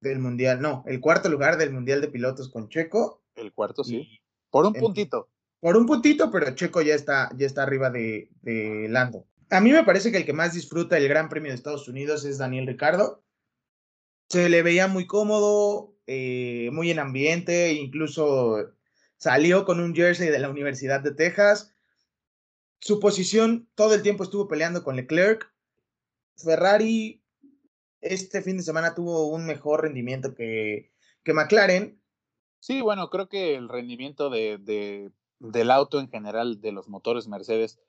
del 0.02 0.20
mundial, 0.20 0.62
no, 0.62 0.84
el 0.88 1.00
cuarto 1.00 1.30
lugar 1.30 1.58
del 1.58 1.72
mundial 1.72 2.02
de 2.02 2.08
pilotos 2.08 2.50
con 2.50 2.70
Checo. 2.70 3.24
El 3.36 3.54
cuarto, 3.54 3.84
sí. 3.84 4.20
Por 4.50 4.66
un 4.66 4.74
puntito. 4.74 5.30
Por 5.60 5.76
un 5.76 5.86
puntito, 5.86 6.32
pero 6.32 6.56
Checo 6.56 6.82
ya 6.82 6.96
está, 6.96 7.30
ya 7.38 7.46
está 7.46 7.64
arriba 7.64 7.90
de, 7.90 8.30
de 8.42 8.88
Lando. 8.90 9.26
A 9.50 9.62
mí 9.62 9.72
me 9.72 9.84
parece 9.84 10.12
que 10.12 10.18
el 10.18 10.26
que 10.26 10.34
más 10.34 10.54
disfruta 10.54 10.98
el 10.98 11.08
Gran 11.08 11.30
Premio 11.30 11.52
de 11.52 11.56
Estados 11.56 11.88
Unidos 11.88 12.26
es 12.26 12.38
Daniel 12.38 12.68
Ricardo 12.68 13.24
se 14.30 14.50
le 14.50 14.62
veía 14.62 14.88
muy 14.88 15.08
cómodo, 15.08 15.96
eh, 16.06 16.70
muy 16.74 16.92
en 16.92 17.00
ambiente, 17.00 17.74
incluso 17.74 18.74
salió 19.18 19.66
con 19.66 19.80
un 19.80 19.96
jersey 19.96 20.30
de 20.30 20.40
la 20.40 20.50
Universidad 20.50 21.02
de 21.02 21.14
Texas. 21.14 21.74
Su 22.80 23.00
posición 23.00 23.70
todo 23.76 23.94
el 23.94 24.04
tiempo 24.04 24.24
estuvo 24.24 24.48
peleando 24.48 24.84
con 24.84 24.96
Leclerc. 24.96 25.52
Ferrari 26.36 27.24
este 28.02 28.42
fin 28.42 28.58
de 28.58 28.64
semana 28.64 28.96
tuvo 28.96 29.28
un 29.28 29.46
mejor 29.46 29.84
rendimiento 29.84 30.34
que, 30.34 30.92
que 31.24 31.34
McLaren. 31.34 32.02
Sí, 32.60 32.82
bueno, 32.82 33.10
creo 33.10 33.30
que 33.30 33.56
el 33.56 33.70
rendimiento 33.70 34.30
de, 34.30 34.58
de, 34.58 35.12
del 35.40 35.72
auto 35.72 36.00
en 36.00 36.10
general, 36.10 36.60
de 36.62 36.72
los 36.72 36.90
motores 36.90 37.28
Mercedes, 37.28 37.80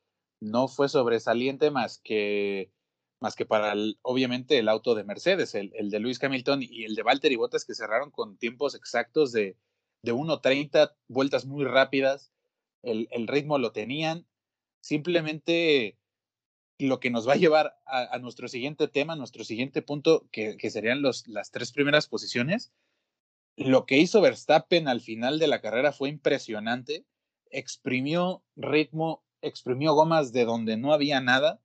no 0.40 0.68
fue 0.68 0.88
sobresaliente 0.88 1.70
más 1.70 2.00
que 2.02 2.72
más 3.20 3.34
que 3.34 3.46
para, 3.46 3.74
obviamente, 4.02 4.58
el 4.58 4.68
auto 4.68 4.94
de 4.94 5.04
Mercedes, 5.04 5.54
el, 5.54 5.72
de 5.72 6.00
Lewis 6.00 6.22
Hamilton 6.22 6.62
y 6.62 6.84
el 6.84 6.94
de 6.94 7.02
Valtteri 7.02 7.36
Bottas, 7.36 7.64
que 7.64 7.74
cerraron 7.74 8.10
con 8.10 8.38
tiempos 8.38 8.74
exactos 8.74 9.32
de, 9.32 9.56
de 10.02 10.12
1.30, 10.12 10.94
vueltas 11.08 11.44
muy 11.46 11.64
rápidas, 11.64 12.32
el, 12.82 13.26
ritmo 13.26 13.58
lo 13.58 13.72
tenían. 13.72 14.26
Simplemente 14.80 15.98
lo 16.78 17.00
que 17.00 17.10
nos 17.10 17.28
va 17.28 17.32
a 17.32 17.36
llevar 17.36 17.78
a, 17.86 18.18
nuestro 18.18 18.48
siguiente 18.48 18.88
tema, 18.88 19.16
nuestro 19.16 19.44
siguiente 19.44 19.82
punto, 19.82 20.28
que, 20.30 20.56
serían 20.70 21.02
las 21.02 21.50
tres 21.50 21.72
primeras 21.72 22.06
posiciones. 22.06 22.72
Lo 23.56 23.86
que 23.86 23.98
hizo 23.98 24.20
Verstappen 24.20 24.86
al 24.86 25.00
final 25.00 25.38
de 25.38 25.48
la 25.48 25.60
carrera 25.60 25.92
fue 25.92 26.08
impresionante. 26.08 27.04
Exprimió 27.50 28.44
ritmo, 28.54 29.24
exprimió 29.42 29.94
gomas 29.94 30.32
de 30.32 30.44
donde 30.44 30.76
no 30.76 30.92
había 30.92 31.20
nada 31.20 31.60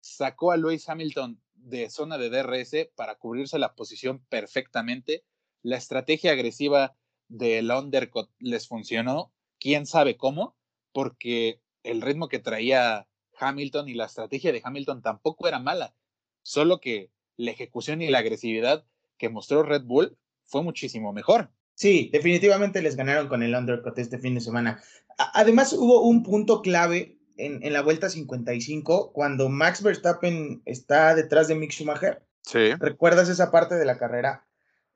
sacó 0.00 0.52
a 0.52 0.56
Lewis 0.56 0.88
Hamilton 0.88 1.40
de 1.54 1.90
zona 1.90 2.18
de 2.18 2.30
DRS 2.30 2.88
para 2.94 3.16
cubrirse 3.16 3.58
la 3.58 3.74
posición 3.74 4.24
perfectamente. 4.28 5.24
La 5.62 5.76
estrategia 5.76 6.32
agresiva 6.32 6.96
del 7.28 7.70
undercut 7.70 8.30
les 8.38 8.68
funcionó, 8.68 9.32
quién 9.58 9.86
sabe 9.86 10.16
cómo, 10.16 10.56
porque 10.92 11.60
el 11.82 12.00
ritmo 12.00 12.28
que 12.28 12.38
traía 12.38 13.07
Hamilton 13.38 13.88
y 13.88 13.94
la 13.94 14.06
estrategia 14.06 14.52
de 14.52 14.62
Hamilton 14.62 15.02
tampoco 15.02 15.48
era 15.48 15.58
mala, 15.58 15.94
solo 16.42 16.80
que 16.80 17.10
la 17.36 17.50
ejecución 17.50 18.02
y 18.02 18.10
la 18.10 18.18
agresividad 18.18 18.84
que 19.16 19.28
mostró 19.28 19.62
Red 19.62 19.82
Bull 19.82 20.16
fue 20.44 20.62
muchísimo 20.62 21.12
mejor. 21.12 21.50
Sí, 21.74 22.10
definitivamente 22.12 22.82
les 22.82 22.96
ganaron 22.96 23.28
con 23.28 23.42
el 23.42 23.54
undercut 23.54 23.98
este 23.98 24.18
fin 24.18 24.34
de 24.34 24.40
semana. 24.40 24.82
Además, 25.16 25.72
hubo 25.72 26.02
un 26.02 26.22
punto 26.22 26.60
clave 26.60 27.18
en, 27.36 27.72
la 27.72 27.82
vuelta 27.82 28.08
55, 28.08 29.12
cuando 29.12 29.48
Max 29.48 29.82
Verstappen 29.82 30.62
está 30.64 31.14
detrás 31.14 31.48
de 31.48 31.54
Mick 31.54 31.70
Schumacher. 31.70 32.22
Sí. 32.42 32.72
¿Recuerdas 32.80 33.28
esa 33.28 33.50
parte 33.50 33.76
de 33.76 33.84
la 33.84 33.96
carrera? 33.96 34.46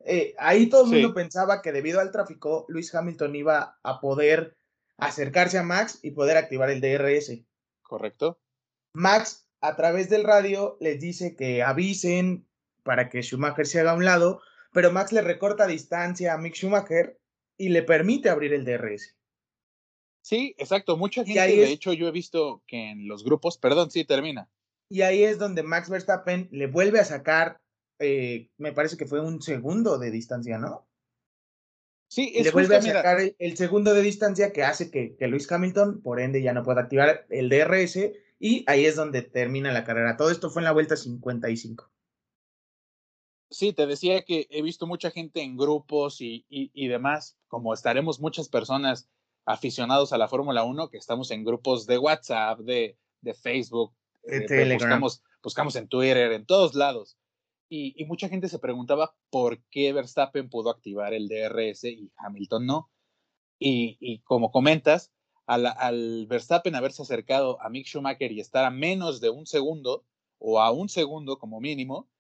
Eh, 0.05 0.35
ahí 0.39 0.67
todo 0.67 0.85
el 0.85 0.91
mundo 0.91 1.15
pensaba 1.15 1.63
que 1.63 1.71
debido 1.71 2.01
al 2.01 2.11
tráfico, 2.11 2.67
Luis 2.69 2.93
Hamilton 2.93 3.37
iba 3.37 3.79
a 3.83 4.01
poder 4.01 4.57
acercarse 4.97 5.59
a 5.59 5.63
Max 5.63 6.01
y 6.03 6.11
poder 6.11 6.37
activar 6.37 6.71
el 6.71 6.81
DRS. 6.81 7.43
Correcto. 7.93 8.41
Max, 8.95 9.47
a 9.61 9.77
través 9.77 10.09
del 10.09 10.25
radio, 10.25 10.79
les 10.81 10.99
dice 10.99 11.37
que 11.37 11.63
avisen 11.63 12.49
para 12.85 13.11
que 13.11 13.21
Schumacher 13.21 13.67
se 13.67 13.81
haga 13.81 13.91
a 13.91 13.97
un 13.97 14.07
lado, 14.07 14.41
pero 14.73 14.91
Max 14.91 15.13
le 15.13 15.21
recorta 15.21 15.67
distancia 15.67 16.33
a 16.33 16.39
Mick 16.39 16.55
Schumacher 16.55 17.21
y 17.59 17.69
le 17.69 17.83
permite 17.83 18.31
abrir 18.31 18.55
el 18.55 18.65
DRS. 18.65 19.15
Sí, 20.23 20.55
exacto. 20.57 20.97
Mucha 20.97 21.23
gente, 21.23 21.55
de 21.55 21.71
hecho, 21.71 21.93
yo 21.93 22.09
he 22.09 22.13
visto 22.13 22.63
que 22.67 22.93
en 22.93 23.09
los 23.09 23.25
grupos, 23.25 23.59
perdón, 23.59 23.91
sí, 23.91 24.07
termina. 24.07 24.49
Y 24.89 25.03
ahí 25.03 25.23
es 25.23 25.39
donde 25.39 25.63
Max 25.63 25.91
Verstappen 25.91 26.49
le 26.51 26.69
vuelve 26.69 26.99
a 26.99 27.05
sacar, 27.05 27.61
eh, 27.99 28.49
me 28.57 28.73
parece 28.73 28.97
que 28.97 29.05
fue 29.05 29.21
un 29.21 29.43
segundo 29.43 29.99
de 29.99 30.11
distancia, 30.11 30.57
¿no? 30.57 30.89
Sí, 32.13 32.31
es 32.35 32.45
le 32.45 32.51
vuelve 32.51 32.77
a 32.77 32.83
sacar 32.83 33.21
el, 33.39 33.57
segundo 33.57 33.95
de 33.95 34.03
distancia 34.03 34.53
que 34.53 34.65
hace 34.65 34.91
que, 34.91 35.17
que 35.17 35.29
Luis 35.29 35.51
Hamilton, 35.51 36.03
por 36.03 36.21
ende, 36.21 36.43
ya 36.43 36.53
no 36.53 36.63
pueda 36.63 36.83
activar 36.83 37.25
el 37.31 37.49
DRS 37.49 37.97
y 38.39 38.65
ahí 38.67 38.85
es 38.85 38.97
donde 38.97 39.23
termina 39.23 39.73
la 39.73 39.85
carrera. 39.85 40.19
Todo 40.19 40.31
esto 40.31 40.51
fue 40.51 40.61
en 40.61 40.65
la 40.65 40.73
vuelta 40.73 40.95
55. 40.95 41.91
Sí, 43.49 43.73
te 43.73 43.87
decía 43.87 44.27
que 44.27 44.47
he 44.51 44.61
visto 44.61 44.87
mucha 44.87 45.11
gente 45.11 45.41
en 45.41 45.57
grupos 45.57 46.21
y, 46.21 46.45
y, 46.51 46.71
y 46.75 46.89
demás, 46.89 47.39
como 47.49 47.73
estaremos 47.73 48.21
muchas 48.21 48.51
personas 48.51 49.09
aficionados 49.47 50.13
a 50.13 50.19
la 50.19 50.29
Fórmula 50.29 50.65
1 50.65 50.91
que 50.91 50.99
estamos 50.99 51.31
en 51.31 51.45
grupos 51.45 51.87
de 51.87 51.97
WhatsApp, 51.97 52.59
de, 52.59 52.99
de 53.23 53.33
Facebook, 53.33 53.95
de 54.23 54.75
buscamos, 54.75 55.23
buscamos 55.43 55.77
en 55.77 55.89
Twitter, 55.89 56.31
en 56.33 56.45
todos 56.45 56.75
lados. 56.75 57.17
Y, 57.75 58.05
mucha 58.05 58.29
gente 58.29 58.51
se 58.51 58.59
preguntaba 58.59 59.15
por 59.31 59.63
qué 59.71 59.95
Verstappen 59.95 60.51
pudo 60.51 60.69
activar 60.69 61.15
el 61.15 61.27
DRS 61.27 61.85
y 61.85 62.13
Hamilton 62.17 62.67
no. 62.67 62.91
Y, 63.59 64.19
como 64.25 64.51
comentas, 64.51 65.11
al, 65.47 65.65
al, 65.65 66.27
Verstappen 66.27 66.75
haberse 66.75 67.01
acercado 67.01 67.59
a 67.63 67.71
Mick 67.71 67.87
Schumacher 67.87 68.31
y 68.31 68.41
estar 68.41 68.67
a 68.67 68.71
menos 68.71 69.23
de 69.23 69.31
un 69.31 69.47
segundo, 69.47 70.05
o 70.39 70.61
a 70.61 70.71
un 70.71 70.91
segundo 70.91 71.39
como 71.39 71.61
mínimo, 71.63 72.11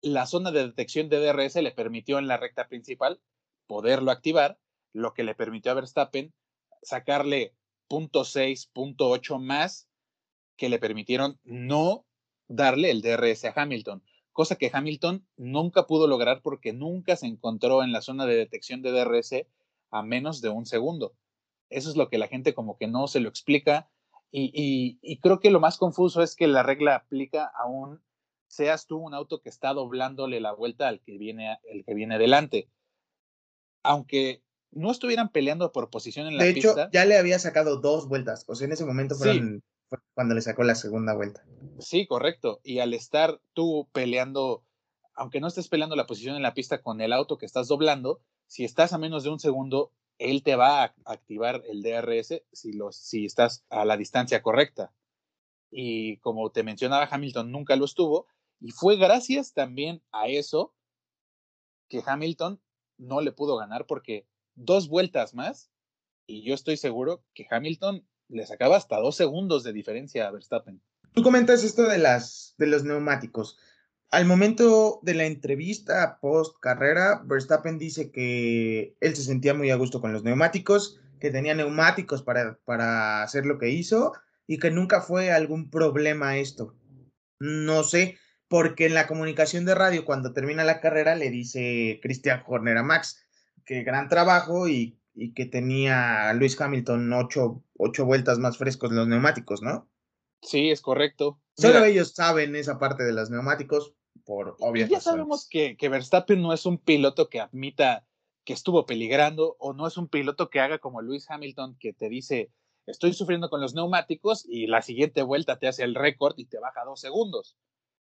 la 0.00 0.26
zona 0.26 0.52
de 0.52 0.64
detección 0.64 1.08
de 1.08 1.18
DRS 1.18 1.56
le 1.56 1.72
permitió 1.72 2.20
en 2.20 2.28
la 2.28 2.36
recta 2.36 2.68
principal 2.68 3.20
poderlo 3.66 4.12
activar, 4.12 4.60
lo 4.92 5.12
que 5.12 5.24
le 5.24 5.34
permitió 5.34 5.72
a 5.72 5.74
Verstappen 5.74 6.32
sacarle 6.82 7.56
punto 7.88 8.20
.6, 8.20 8.70
punto 8.72 9.10
.8 9.10 9.40
más 9.40 9.88
que 10.56 10.68
le 10.68 10.78
permitieron 10.78 11.40
no 11.42 12.06
darle 12.46 12.92
el 12.92 13.02
DRS 13.02 13.44
a 13.46 13.54
Hamilton, 13.56 14.04
cosa 14.34 14.56
que 14.56 14.70
Hamilton 14.70 15.26
nunca 15.38 15.86
pudo 15.86 16.06
lograr 16.06 16.42
porque 16.42 16.74
nunca 16.74 17.16
se 17.16 17.26
encontró 17.26 17.82
en 17.82 17.92
la 17.92 18.02
zona 18.02 18.26
de 18.26 18.36
detección 18.36 18.82
de 18.82 18.90
DRS 18.90 19.46
a 19.90 20.02
menos 20.02 20.42
de 20.42 20.50
un 20.50 20.66
segundo. 20.66 21.14
Eso 21.70 21.88
es 21.88 21.96
lo 21.96 22.10
que 22.10 22.18
la 22.18 22.28
gente 22.28 22.52
como 22.52 22.76
que 22.76 22.86
no 22.86 23.06
se 23.08 23.20
lo 23.20 23.30
explica 23.30 23.88
y, 24.36 24.98
y, 25.00 25.18
creo 25.18 25.38
que 25.38 25.52
lo 25.52 25.60
más 25.60 25.78
confuso 25.78 26.20
es 26.20 26.34
que 26.34 26.48
la 26.48 26.64
regla 26.64 26.96
aplica 26.96 27.52
aún 27.56 28.02
seas 28.48 28.88
tú 28.88 28.98
un 28.98 29.14
auto 29.14 29.40
que 29.40 29.48
está 29.48 29.72
doblándole 29.72 30.40
la 30.40 30.52
vuelta 30.52 30.88
al 30.88 31.00
que 31.00 31.18
viene, 31.18 31.56
el 31.70 31.84
que 31.84 31.94
viene 31.94 32.18
delante. 32.18 32.68
Aunque 33.84 34.42
no 34.72 34.90
estuvieran 34.90 35.30
peleando 35.30 35.70
por 35.70 35.88
posición 35.88 36.26
en 36.26 36.36
la 36.36 36.44
pista. 36.52 36.74
De 36.74 36.82
hecho, 36.82 36.90
ya 36.92 37.04
le 37.04 37.16
había 37.16 37.38
sacado 37.38 37.80
dos 37.80 38.08
vueltas. 38.08 38.44
O 38.48 38.56
sea, 38.56 38.66
en 38.66 38.72
ese 38.72 38.84
momento 38.84 39.14
fueron, 39.14 39.62
cuando 40.14 40.34
le 40.34 40.40
sacó 40.42 40.64
la 40.64 40.74
segunda 40.74 41.14
vuelta. 41.14 41.44
Sí, 41.78 42.06
correcto. 42.06 42.60
Y 42.62 42.78
al 42.78 42.94
estar 42.94 43.40
tú 43.52 43.88
peleando, 43.92 44.64
aunque 45.14 45.40
no 45.40 45.48
estés 45.48 45.68
peleando 45.68 45.96
la 45.96 46.06
posición 46.06 46.36
en 46.36 46.42
la 46.42 46.54
pista 46.54 46.82
con 46.82 47.00
el 47.00 47.12
auto 47.12 47.38
que 47.38 47.46
estás 47.46 47.68
doblando, 47.68 48.20
si 48.46 48.64
estás 48.64 48.92
a 48.92 48.98
menos 48.98 49.24
de 49.24 49.30
un 49.30 49.40
segundo, 49.40 49.92
él 50.18 50.42
te 50.42 50.56
va 50.56 50.84
a 50.84 50.94
activar 51.04 51.62
el 51.66 51.82
DRS 51.82 52.42
si, 52.52 52.72
los, 52.72 52.96
si 52.96 53.24
estás 53.24 53.64
a 53.70 53.84
la 53.84 53.96
distancia 53.96 54.42
correcta. 54.42 54.92
Y 55.70 56.18
como 56.18 56.50
te 56.50 56.62
mencionaba, 56.62 57.08
Hamilton 57.10 57.50
nunca 57.50 57.76
lo 57.76 57.84
estuvo. 57.84 58.26
Y 58.60 58.70
fue 58.70 58.96
gracias 58.96 59.52
también 59.52 60.02
a 60.12 60.28
eso 60.28 60.72
que 61.88 62.02
Hamilton 62.04 62.60
no 62.96 63.20
le 63.20 63.32
pudo 63.32 63.56
ganar 63.56 63.86
porque 63.86 64.26
dos 64.54 64.88
vueltas 64.88 65.34
más 65.34 65.70
y 66.26 66.42
yo 66.42 66.54
estoy 66.54 66.76
seguro 66.76 67.22
que 67.34 67.46
Hamilton 67.50 68.06
le 68.34 68.46
sacaba 68.46 68.76
hasta 68.76 68.98
dos 68.98 69.16
segundos 69.16 69.64
de 69.64 69.72
diferencia 69.72 70.26
a 70.26 70.30
Verstappen. 70.30 70.80
Tú 71.12 71.22
comentas 71.22 71.62
esto 71.64 71.84
de, 71.84 71.98
las, 71.98 72.54
de 72.58 72.66
los 72.66 72.84
neumáticos. 72.84 73.58
Al 74.10 74.26
momento 74.26 75.00
de 75.02 75.14
la 75.14 75.24
entrevista 75.24 76.18
post 76.20 76.58
carrera, 76.60 77.22
Verstappen 77.24 77.78
dice 77.78 78.10
que 78.10 78.96
él 79.00 79.16
se 79.16 79.22
sentía 79.22 79.54
muy 79.54 79.70
a 79.70 79.76
gusto 79.76 80.00
con 80.00 80.12
los 80.12 80.24
neumáticos, 80.24 81.00
que 81.20 81.30
tenía 81.30 81.54
neumáticos 81.54 82.22
para, 82.22 82.58
para 82.64 83.22
hacer 83.22 83.46
lo 83.46 83.58
que 83.58 83.70
hizo 83.70 84.12
y 84.46 84.58
que 84.58 84.70
nunca 84.70 85.00
fue 85.00 85.32
algún 85.32 85.70
problema 85.70 86.36
esto. 86.36 86.74
No 87.38 87.82
sé, 87.82 88.18
porque 88.48 88.86
en 88.86 88.94
la 88.94 89.06
comunicación 89.06 89.64
de 89.64 89.74
radio, 89.74 90.04
cuando 90.04 90.32
termina 90.32 90.64
la 90.64 90.80
carrera, 90.80 91.14
le 91.14 91.30
dice 91.30 91.98
Christian 92.02 92.42
Horner 92.46 92.78
a 92.78 92.82
Max 92.82 93.24
que 93.64 93.82
gran 93.82 94.08
trabajo 94.08 94.68
y, 94.68 94.98
y 95.14 95.32
que 95.32 95.46
tenía 95.46 96.32
Luis 96.34 96.60
Hamilton 96.60 97.12
ocho, 97.12 97.62
ocho 97.78 98.04
vueltas 98.04 98.38
más 98.38 98.58
frescos 98.58 98.90
en 98.90 98.96
los 98.96 99.08
neumáticos, 99.08 99.62
¿no? 99.62 99.88
Sí, 100.42 100.70
es 100.70 100.80
correcto. 100.80 101.40
Solo 101.56 101.84
ellos 101.84 102.12
saben 102.12 102.56
esa 102.56 102.78
parte 102.78 103.04
de 103.04 103.12
los 103.12 103.30
neumáticos 103.30 103.94
por 104.24 104.56
obvias 104.60 104.90
Ya 104.90 105.00
sabemos 105.00 105.48
que, 105.48 105.76
que, 105.76 105.88
Verstappen 105.88 106.42
no 106.42 106.52
es 106.52 106.66
un 106.66 106.78
piloto 106.78 107.28
que 107.28 107.40
admita 107.40 108.06
que 108.44 108.52
estuvo 108.52 108.84
peligrando 108.84 109.56
o 109.58 109.72
no 109.72 109.86
es 109.86 109.96
un 109.96 110.08
piloto 110.08 110.50
que 110.50 110.60
haga 110.60 110.78
como 110.78 111.00
Luis 111.00 111.30
Hamilton 111.30 111.76
que 111.78 111.92
te 111.92 112.08
dice 112.08 112.50
estoy 112.86 113.14
sufriendo 113.14 113.48
con 113.48 113.60
los 113.60 113.74
neumáticos 113.74 114.44
y 114.46 114.66
la 114.66 114.82
siguiente 114.82 115.22
vuelta 115.22 115.58
te 115.58 115.68
hace 115.68 115.84
el 115.84 115.94
récord 115.94 116.34
y 116.36 116.46
te 116.46 116.58
baja 116.58 116.84
dos 116.84 117.00
segundos. 117.00 117.56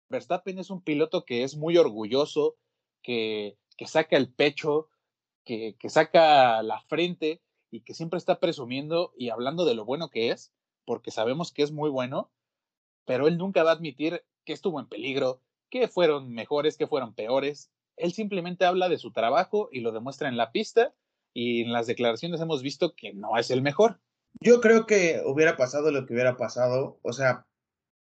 Verstappen 0.08 0.58
es 0.58 0.70
un 0.70 0.82
piloto 0.82 1.24
que 1.24 1.42
es 1.42 1.56
muy 1.56 1.76
orgulloso, 1.76 2.56
que, 3.02 3.58
que 3.76 3.86
saca 3.86 4.16
el 4.16 4.32
pecho, 4.32 4.88
que, 5.44 5.76
saca 5.88 6.62
la 6.62 6.80
frente 6.82 7.42
y 7.70 7.80
que 7.80 7.94
siempre 7.94 8.18
está 8.18 8.38
presumiendo 8.40 9.12
y 9.16 9.30
hablando 9.30 9.64
de 9.64 9.74
lo 9.74 9.84
bueno 9.84 10.10
que 10.10 10.30
es 10.30 10.52
porque 10.84 11.10
sabemos 11.10 11.52
que 11.52 11.62
es 11.62 11.72
muy 11.72 11.90
bueno, 11.90 12.30
pero 13.04 13.28
él 13.28 13.38
nunca 13.38 13.62
va 13.62 13.70
a 13.70 13.74
admitir 13.74 14.24
que 14.44 14.52
estuvo 14.52 14.80
en 14.80 14.88
peligro, 14.88 15.40
que 15.70 15.88
fueron 15.88 16.32
mejores, 16.32 16.76
que 16.76 16.86
fueron 16.86 17.14
peores. 17.14 17.70
Él 17.96 18.12
simplemente 18.12 18.64
habla 18.64 18.88
de 18.88 18.98
su 18.98 19.12
trabajo 19.12 19.68
y 19.72 19.80
lo 19.80 19.92
demuestra 19.92 20.28
en 20.28 20.36
la 20.36 20.52
pista 20.52 20.94
y 21.32 21.62
en 21.62 21.72
las 21.72 21.86
declaraciones 21.86 22.40
hemos 22.40 22.62
visto 22.62 22.94
que 22.94 23.14
no 23.14 23.36
es 23.38 23.50
el 23.50 23.62
mejor. 23.62 24.00
Yo 24.40 24.60
creo 24.60 24.86
que 24.86 25.22
hubiera 25.24 25.56
pasado 25.56 25.90
lo 25.90 26.06
que 26.06 26.14
hubiera 26.14 26.36
pasado, 26.36 26.98
o 27.02 27.12
sea, 27.12 27.46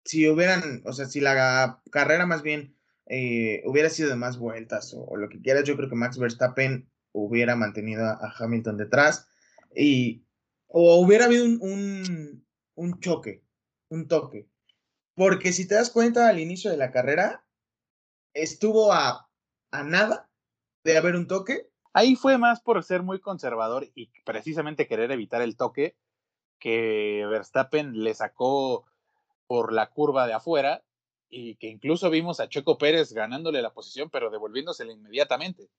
si 0.05 0.27
hubieran, 0.27 0.81
o 0.85 0.93
sea, 0.93 1.05
si 1.05 1.19
la 1.19 1.81
carrera 1.91 2.25
más 2.25 2.41
bien 2.41 2.75
eh, 3.05 3.61
hubiera 3.65 3.89
sido 3.89 4.09
de 4.09 4.15
más 4.15 4.37
vueltas 4.37 4.93
o, 4.93 5.03
o, 5.03 5.17
lo 5.17 5.29
que 5.29 5.41
quieras, 5.41 5.65
yo 5.65 5.75
creo 5.75 5.89
que 5.89 5.95
Max 5.95 6.17
Verstappen 6.17 6.89
hubiera 7.11 7.55
mantenido 7.55 8.05
a 8.05 8.33
Hamilton 8.37 8.77
detrás 8.77 9.27
y 9.75 10.23
o 10.67 10.99
hubiera 11.01 11.25
habido 11.25 11.45
un, 11.45 12.45
un, 12.75 12.99
choque, 12.99 13.43
un 13.89 14.07
toque. 14.07 14.47
Porque 15.15 15.51
si 15.51 15.67
te 15.67 15.75
das 15.75 15.89
cuenta 15.89 16.29
al 16.29 16.39
inicio 16.39 16.71
de 16.71 16.77
la 16.77 16.91
carrera, 16.91 17.43
estuvo 18.33 18.93
a, 18.93 19.29
a 19.71 19.83
nada 19.83 20.29
de 20.83 20.97
haber 20.97 21.15
un 21.15 21.27
toque. 21.27 21.69
Ahí 21.93 22.15
fue 22.15 22.37
más 22.37 22.61
por 22.61 22.83
ser 22.83 23.03
muy 23.03 23.19
conservador 23.19 23.89
y 23.95 24.09
precisamente 24.23 24.87
querer 24.87 25.11
evitar 25.11 25.41
el 25.41 25.57
toque 25.57 25.97
que 26.57 27.25
Verstappen 27.29 28.03
le 28.03 28.13
sacó 28.13 28.85
por 29.47 29.73
la 29.73 29.89
curva 29.89 30.27
de 30.27 30.33
afuera 30.33 30.83
y 31.27 31.55
que 31.55 31.67
incluso 31.67 32.09
vimos 32.09 32.39
a 32.39 32.47
Checo 32.47 32.77
Pérez 32.77 33.11
ganándole 33.11 33.61
la 33.61 33.73
posición 33.73 34.09
pero 34.09 34.29
devolviéndosela 34.29 34.93
inmediatamente. 34.93 35.69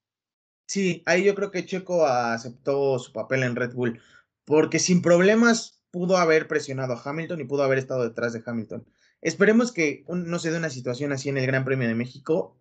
Sí, 0.73 1.02
ahí 1.05 1.23
yo 1.23 1.35
creo 1.35 1.50
que 1.50 1.67
Checo 1.67 2.07
aceptó 2.07 2.99
su 2.99 3.12
papel 3.12 3.43
en 3.43 3.57
Red 3.57 3.75
Bull 3.75 4.00
porque 4.47 4.79
sin 4.79 5.02
problemas 5.02 5.83
pudo 5.91 6.17
haber 6.17 6.49
presionado 6.49 6.95
a 6.95 7.02
Hamilton 7.05 7.43
y 7.43 7.45
pudo 7.45 7.62
haber 7.62 7.76
estado 7.76 8.05
detrás 8.05 8.33
de 8.33 8.43
Hamilton. 8.43 8.87
Esperemos 9.21 9.71
que 9.71 10.02
no 10.08 10.39
se 10.39 10.50
dé 10.50 10.56
una 10.56 10.71
situación 10.71 11.13
así 11.13 11.28
en 11.28 11.37
el 11.37 11.47
Gran 11.47 11.67
Premio 11.67 11.87
de 11.89 11.95
México, 11.95 12.58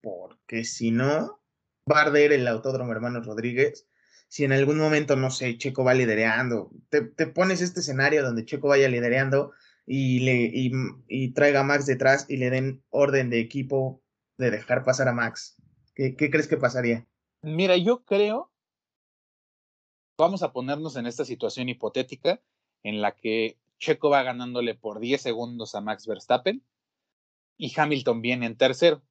porque 0.00 0.64
si 0.64 0.92
no, 0.92 1.42
va 1.90 1.98
a 1.98 2.02
arder 2.02 2.30
el 2.30 2.46
Autódromo 2.46 2.92
Hermanos 2.92 3.26
Rodríguez. 3.26 3.88
Si 4.28 4.44
en 4.44 4.52
algún 4.52 4.78
momento, 4.78 5.16
no 5.16 5.32
sé, 5.32 5.58
Checo 5.58 5.82
va 5.82 5.94
lidereando, 5.94 6.70
te, 6.88 7.02
pones 7.26 7.62
este 7.62 7.80
escenario 7.80 8.22
donde 8.22 8.44
Checo 8.44 8.68
vaya 8.68 8.88
lidereando 8.88 9.50
y, 9.84 10.20
le, 10.20 10.52
y, 11.08 11.32
traiga 11.32 11.60
a 11.60 11.64
Max 11.64 11.84
detrás 11.84 12.26
y 12.28 12.36
le 12.36 12.50
den 12.50 12.84
orden 12.90 13.28
de 13.28 13.40
equipo 13.40 14.04
de 14.36 14.52
dejar 14.52 14.84
pasar 14.84 15.08
a 15.08 15.12
Max. 15.12 15.57
¿Qué, 15.98 16.30
crees 16.30 16.46
que 16.46 16.56
pasaría? 16.56 17.08
Mira, 17.42 17.76
yo 17.76 18.04
creo 18.04 18.52
vamos 20.16 20.44
a 20.44 20.52
ponernos 20.52 20.94
en 20.94 21.06
esta 21.06 21.24
situación 21.24 21.68
hipotética 21.68 22.40
en 22.84 23.00
la 23.00 23.16
que 23.16 23.58
Checo 23.78 24.08
va 24.08 24.22
ganándole 24.22 24.76
por 24.76 25.00
10 25.00 25.20
segundos 25.20 25.74
a 25.74 25.80
Max 25.80 26.06
Verstappen 26.06 26.64
y 27.56 27.72
Hamilton 27.78 28.22
viene 28.22 28.46
en 28.46 28.56
tercero. 28.56 29.02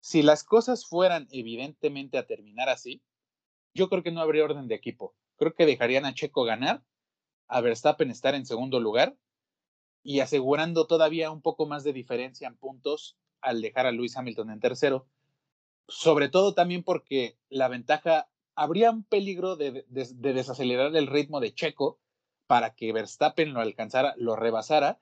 Si 0.00 0.22
las 0.22 0.42
cosas 0.42 0.84
fueran 0.84 1.28
evidentemente 1.30 2.18
a 2.18 2.26
terminar 2.26 2.68
así, 2.68 3.00
yo 3.72 3.88
creo 3.88 4.02
que 4.02 4.10
no 4.10 4.20
habría 4.20 4.44
orden 4.44 4.66
de 4.66 4.74
equipo. 4.74 5.14
Creo 5.36 5.54
que 5.54 5.66
dejarían 5.66 6.06
a 6.06 6.14
Checo 6.14 6.42
ganar, 6.42 6.82
a 7.46 7.60
Verstappen 7.60 8.10
estar 8.10 8.34
en 8.34 8.46
segundo 8.46 8.80
lugar 8.80 9.16
y 10.02 10.20
asegurando 10.20 10.88
todavía 10.88 11.30
un 11.30 11.40
poco 11.40 11.66
más 11.66 11.84
de 11.84 11.92
diferencia 11.92 12.48
en 12.48 12.56
puntos 12.56 13.16
al 13.40 13.62
dejar 13.62 13.86
a 13.86 13.92
Lewis 13.92 14.16
Hamilton 14.16 14.50
en 14.50 14.60
tercero. 14.60 15.06
Sobre 15.88 16.28
todo 16.28 16.54
también 16.54 16.84
porque 16.84 17.38
la 17.48 17.68
ventaja 17.68 18.28
habría 18.54 18.90
un 18.90 19.04
peligro 19.04 19.56
de, 19.56 19.84
de, 19.88 20.08
de, 20.14 20.32
desacelerar 20.32 20.94
el 20.94 21.06
ritmo 21.06 21.40
de 21.40 21.54
Checo 21.54 21.98
para 22.46 22.74
que 22.74 22.92
Verstappen 22.92 23.54
lo 23.54 23.60
alcanzara, 23.60 24.14
lo 24.16 24.36
rebasara, 24.36 25.00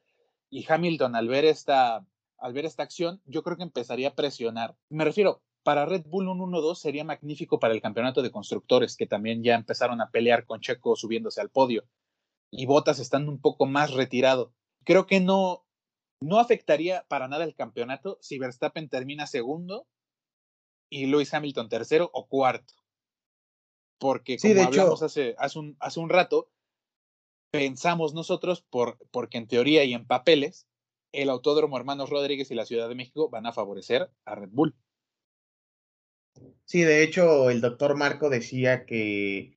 y 0.51 0.65
Hamilton 0.71 1.17
al 1.17 1.29
ver 1.29 1.45
esta, 1.45 2.07
al 2.39 2.53
ver 2.53 2.67
esta 2.67 2.83
acción, 2.83 3.21
yo 3.25 3.43
creo 3.43 3.57
que 3.57 3.63
empezaría 3.63 4.09
a 4.09 4.15
presionar. 4.15 4.77
Me 4.89 5.05
refiero, 5.05 5.43
para 5.63 5.87
Red 5.87 6.05
Bull 6.07 6.29
un 6.29 6.39
1-2 6.39 6.77
sería 6.77 7.05
magnífico 7.05 7.59
para 7.59 7.75
el 7.75 7.83
campeonato 7.83 8.23
de 8.23 8.31
constructores, 8.31 8.97
que 8.97 9.07
también 9.07 9.43
ya 9.43 9.55
empezaron 9.55 10.01
a 10.01 10.11
pelear 10.11 10.47
con 10.47 10.61
Checo 10.61 10.95
subiéndose 10.95 11.41
al 11.41 11.51
podio, 11.51 11.85
y 12.51 12.67
Bottas 12.67 13.01
estando 13.01 13.33
un 13.33 13.41
poco 13.41 13.67
más 13.67 13.93
retirado. 13.93 14.53
Creo 14.85 15.07
que 15.07 15.19
no, 15.19 15.65
no 16.21 16.39
afectaría 16.39 17.05
para 17.09 17.27
nada 17.27 17.45
el 17.45 17.55
campeonato 17.55 18.19
si 18.21 18.39
Verstappen 18.39 18.89
termina 18.89 19.27
segundo 19.27 19.87
y 20.89 21.07
Lewis 21.07 21.33
Hamilton 21.33 21.69
tercero 21.69 22.11
o 22.13 22.27
cuarto 22.27 22.75
porque 23.99 24.39
como 24.39 24.51
sí, 24.51 24.55
de 24.55 24.63
hablamos 24.63 24.99
hecho, 24.99 25.05
hace, 25.07 25.35
hace, 25.39 25.59
un, 25.59 25.77
hace 25.81 26.01
un 26.01 26.09
rato, 26.09 26.51
pensamos 27.51 28.15
nosotros, 28.15 28.63
por, 28.63 28.99
porque 29.11 29.39
en 29.39 29.49
teoría 29.49 29.85
y 29.85 29.95
en 29.95 30.07
papeles, 30.07 30.67
el 31.13 31.31
Autódromo 31.31 31.77
Hermanos 31.79 32.11
Rodríguez 32.11 32.51
y 32.51 32.55
la 32.55 32.67
Ciudad 32.67 32.89
de 32.89 32.95
México 32.95 33.31
van 33.31 33.47
a 33.47 33.53
favorecer 33.53 34.11
a 34.25 34.35
Red 34.35 34.51
Bull. 34.53 34.75
Sí, 36.65 36.83
de 36.83 37.03
hecho, 37.03 37.49
el 37.49 37.61
doctor 37.61 37.97
Marco 37.97 38.29
decía 38.29 38.85
que 38.85 39.57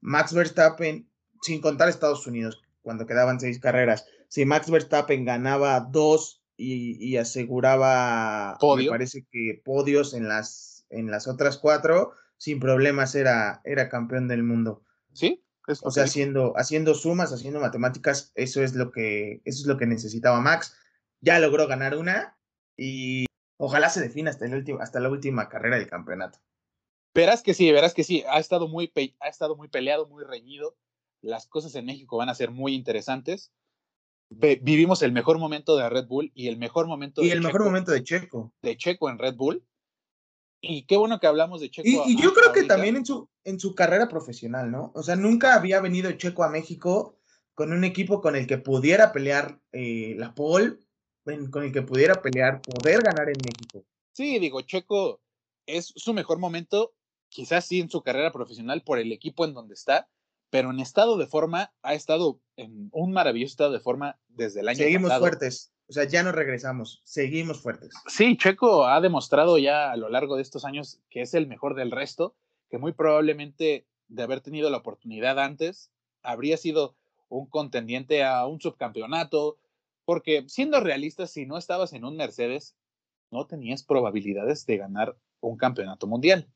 Max 0.00 0.34
Verstappen, 0.34 1.10
sin 1.42 1.60
contar 1.60 1.88
Estados 1.88 2.26
Unidos, 2.26 2.62
cuando 2.82 3.06
quedaban 3.06 3.40
seis 3.40 3.58
carreras, 3.58 4.06
si 4.28 4.44
Max 4.44 4.70
Verstappen 4.70 5.24
ganaba 5.24 5.80
dos 5.80 6.42
y, 6.56 7.04
y 7.04 7.16
aseguraba, 7.16 8.56
¿Podio? 8.60 8.84
me 8.84 8.90
parece 8.90 9.26
que 9.32 9.60
podios 9.64 10.14
en 10.14 10.28
las, 10.28 10.69
en 10.90 11.10
las 11.10 11.26
otras 11.28 11.58
cuatro, 11.58 12.12
sin 12.36 12.60
problemas 12.60 13.14
era, 13.14 13.60
era 13.64 13.88
campeón 13.88 14.28
del 14.28 14.42
mundo. 14.42 14.82
Sí. 15.12 15.44
Es 15.66 15.80
o 15.82 15.90
sea, 15.90 16.04
haciendo, 16.04 16.54
haciendo 16.56 16.94
sumas, 16.94 17.32
haciendo 17.32 17.60
matemáticas, 17.60 18.32
eso 18.34 18.62
es 18.62 18.74
lo 18.74 18.90
que, 18.90 19.40
eso 19.44 19.60
es 19.60 19.66
lo 19.66 19.76
que 19.76 19.86
necesitaba 19.86 20.40
Max. 20.40 20.76
Ya 21.20 21.38
logró 21.38 21.66
ganar 21.66 21.96
una 21.96 22.38
y 22.76 23.26
ojalá 23.56 23.90
se 23.90 24.00
defina 24.00 24.30
hasta, 24.30 24.46
el 24.46 24.54
último, 24.54 24.80
hasta 24.80 25.00
la 25.00 25.10
última 25.10 25.48
carrera 25.48 25.78
del 25.78 25.88
campeonato. 25.88 26.40
Verás 27.14 27.42
que 27.42 27.54
sí, 27.54 27.70
verás 27.72 27.94
que 27.94 28.04
sí. 28.04 28.24
Ha 28.28 28.38
estado 28.38 28.68
muy, 28.68 28.92
ha 29.20 29.28
estado 29.28 29.56
muy 29.56 29.68
peleado, 29.68 30.06
muy 30.06 30.24
reñido. 30.24 30.76
Las 31.22 31.46
cosas 31.46 31.74
en 31.74 31.84
México 31.84 32.16
van 32.16 32.28
a 32.28 32.34
ser 32.34 32.50
muy 32.50 32.74
interesantes. 32.74 33.52
Vivimos 34.30 35.02
el 35.02 35.12
mejor 35.12 35.38
momento 35.38 35.76
de 35.76 35.88
Red 35.88 36.06
Bull 36.06 36.30
y 36.34 36.48
el 36.48 36.56
mejor 36.56 36.86
momento 36.86 37.20
y 37.20 37.26
de 37.26 37.32
el 37.32 37.38
Checo, 37.40 37.48
mejor 37.48 37.64
momento 37.64 37.90
de 37.90 38.04
Checo. 38.04 38.54
De 38.62 38.76
Checo 38.76 39.10
en 39.10 39.18
Red 39.18 39.34
Bull. 39.34 39.64
Y 40.60 40.84
qué 40.84 40.96
bueno 40.96 41.18
que 41.20 41.26
hablamos 41.26 41.60
de 41.60 41.70
Checo. 41.70 41.88
Y, 41.88 42.12
y 42.12 42.16
yo 42.20 42.32
creo 42.34 42.48
ahorita. 42.48 42.52
que 42.52 42.68
también 42.68 42.96
en 42.96 43.06
su, 43.06 43.28
en 43.44 43.58
su 43.58 43.74
carrera 43.74 44.08
profesional, 44.08 44.70
¿no? 44.70 44.92
O 44.94 45.02
sea, 45.02 45.16
nunca 45.16 45.54
había 45.54 45.80
venido 45.80 46.12
Checo 46.12 46.44
a 46.44 46.50
México 46.50 47.16
con 47.54 47.72
un 47.72 47.84
equipo 47.84 48.20
con 48.20 48.36
el 48.36 48.46
que 48.46 48.58
pudiera 48.58 49.12
pelear 49.12 49.60
eh, 49.72 50.14
la 50.18 50.34
pole, 50.34 50.78
con 51.50 51.62
el 51.62 51.72
que 51.72 51.82
pudiera 51.82 52.20
pelear, 52.22 52.60
poder 52.62 53.02
ganar 53.02 53.28
en 53.28 53.36
México. 53.44 53.84
Sí, 54.12 54.38
digo, 54.38 54.60
Checo 54.62 55.20
es 55.66 55.92
su 55.94 56.12
mejor 56.12 56.38
momento, 56.38 56.94
quizás 57.28 57.66
sí 57.66 57.80
en 57.80 57.90
su 57.90 58.02
carrera 58.02 58.32
profesional 58.32 58.82
por 58.82 58.98
el 58.98 59.12
equipo 59.12 59.44
en 59.44 59.54
donde 59.54 59.74
está, 59.74 60.08
pero 60.50 60.70
en 60.70 60.80
estado 60.80 61.16
de 61.16 61.26
forma 61.26 61.72
ha 61.82 61.94
estado 61.94 62.40
en 62.56 62.88
un 62.92 63.12
maravilloso 63.12 63.52
estado 63.52 63.72
de 63.72 63.80
forma 63.80 64.18
desde 64.28 64.60
el 64.60 64.68
año 64.68 64.78
Seguimos 64.78 65.08
pasado. 65.10 65.20
fuertes. 65.20 65.72
O 65.90 65.92
sea, 65.92 66.04
ya 66.04 66.22
no 66.22 66.30
regresamos, 66.30 67.02
seguimos 67.02 67.60
fuertes. 67.60 67.92
Sí, 68.06 68.36
Checo 68.36 68.86
ha 68.86 69.00
demostrado 69.00 69.58
ya 69.58 69.90
a 69.90 69.96
lo 69.96 70.08
largo 70.08 70.36
de 70.36 70.42
estos 70.42 70.64
años 70.64 71.00
que 71.10 71.20
es 71.20 71.34
el 71.34 71.48
mejor 71.48 71.74
del 71.74 71.90
resto, 71.90 72.36
que 72.70 72.78
muy 72.78 72.92
probablemente 72.92 73.88
de 74.06 74.22
haber 74.22 74.40
tenido 74.40 74.70
la 74.70 74.76
oportunidad 74.76 75.40
antes, 75.40 75.90
habría 76.22 76.56
sido 76.58 76.96
un 77.28 77.46
contendiente 77.46 78.22
a 78.22 78.46
un 78.46 78.60
subcampeonato, 78.60 79.58
porque 80.04 80.44
siendo 80.46 80.78
realistas, 80.78 81.32
si 81.32 81.44
no 81.44 81.58
estabas 81.58 81.92
en 81.92 82.04
un 82.04 82.16
Mercedes, 82.16 82.76
no 83.32 83.48
tenías 83.48 83.82
probabilidades 83.82 84.66
de 84.66 84.76
ganar 84.76 85.16
un 85.40 85.56
campeonato 85.56 86.06
mundial. 86.06 86.48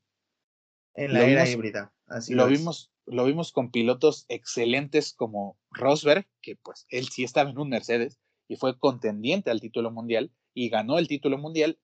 En 0.93 1.11
la 1.11 1.25
era 1.25 1.45
híbrida. 1.45 1.93
Así 2.07 2.33
lo, 2.33 2.47
vimos, 2.47 2.89
lo 3.05 3.25
vimos 3.25 3.51
con 3.51 3.69
pilotos 3.69 4.23
excelentes 4.29 5.11
como 5.11 5.57
Rosberg, 5.71 6.25
que 6.41 6.55
pues 6.55 6.85
él 6.87 7.09
sí 7.09 7.25
estaba 7.25 7.49
en 7.49 7.57
un 7.57 7.67
Mercedes 7.67 8.17
y 8.47 8.55
fue 8.57 8.77
contendiente 8.77 9.51
al 9.51 9.61
título 9.61 9.91
mundial 9.91 10.31
y 10.53 10.69
ganó 10.69 10.97
el 10.97 11.07
título 11.07 11.37
mundial, 11.37 11.79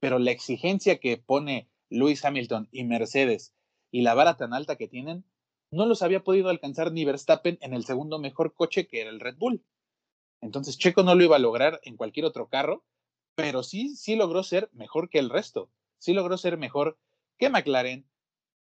pero 0.00 0.18
la 0.18 0.30
exigencia 0.30 0.98
que 0.98 1.16
pone 1.16 1.68
Lewis 1.88 2.24
Hamilton 2.24 2.68
y 2.72 2.84
Mercedes 2.84 3.54
y 3.90 4.02
la 4.02 4.14
vara 4.14 4.36
tan 4.36 4.52
alta 4.52 4.76
que 4.76 4.88
tienen, 4.88 5.24
no 5.70 5.86
los 5.86 6.02
había 6.02 6.22
podido 6.22 6.48
alcanzar 6.48 6.92
ni 6.92 7.04
Verstappen 7.04 7.58
en 7.60 7.74
el 7.74 7.84
segundo 7.84 8.18
mejor 8.18 8.54
coche 8.54 8.86
que 8.86 9.00
era 9.00 9.10
el 9.10 9.20
Red 9.20 9.36
Bull. 9.36 9.64
Entonces 10.40 10.78
Checo 10.78 11.02
no 11.02 11.14
lo 11.14 11.24
iba 11.24 11.36
a 11.36 11.40
lograr 11.40 11.80
en 11.82 11.96
cualquier 11.96 12.26
otro 12.26 12.48
carro, 12.48 12.84
pero 13.34 13.62
sí, 13.62 13.96
sí 13.96 14.16
logró 14.16 14.42
ser 14.42 14.70
mejor 14.72 15.08
que 15.08 15.18
el 15.18 15.30
resto. 15.30 15.70
Sí 15.98 16.12
logró 16.12 16.36
ser 16.38 16.56
mejor 16.56 16.98
que 17.38 17.50
McLaren, 17.50 18.06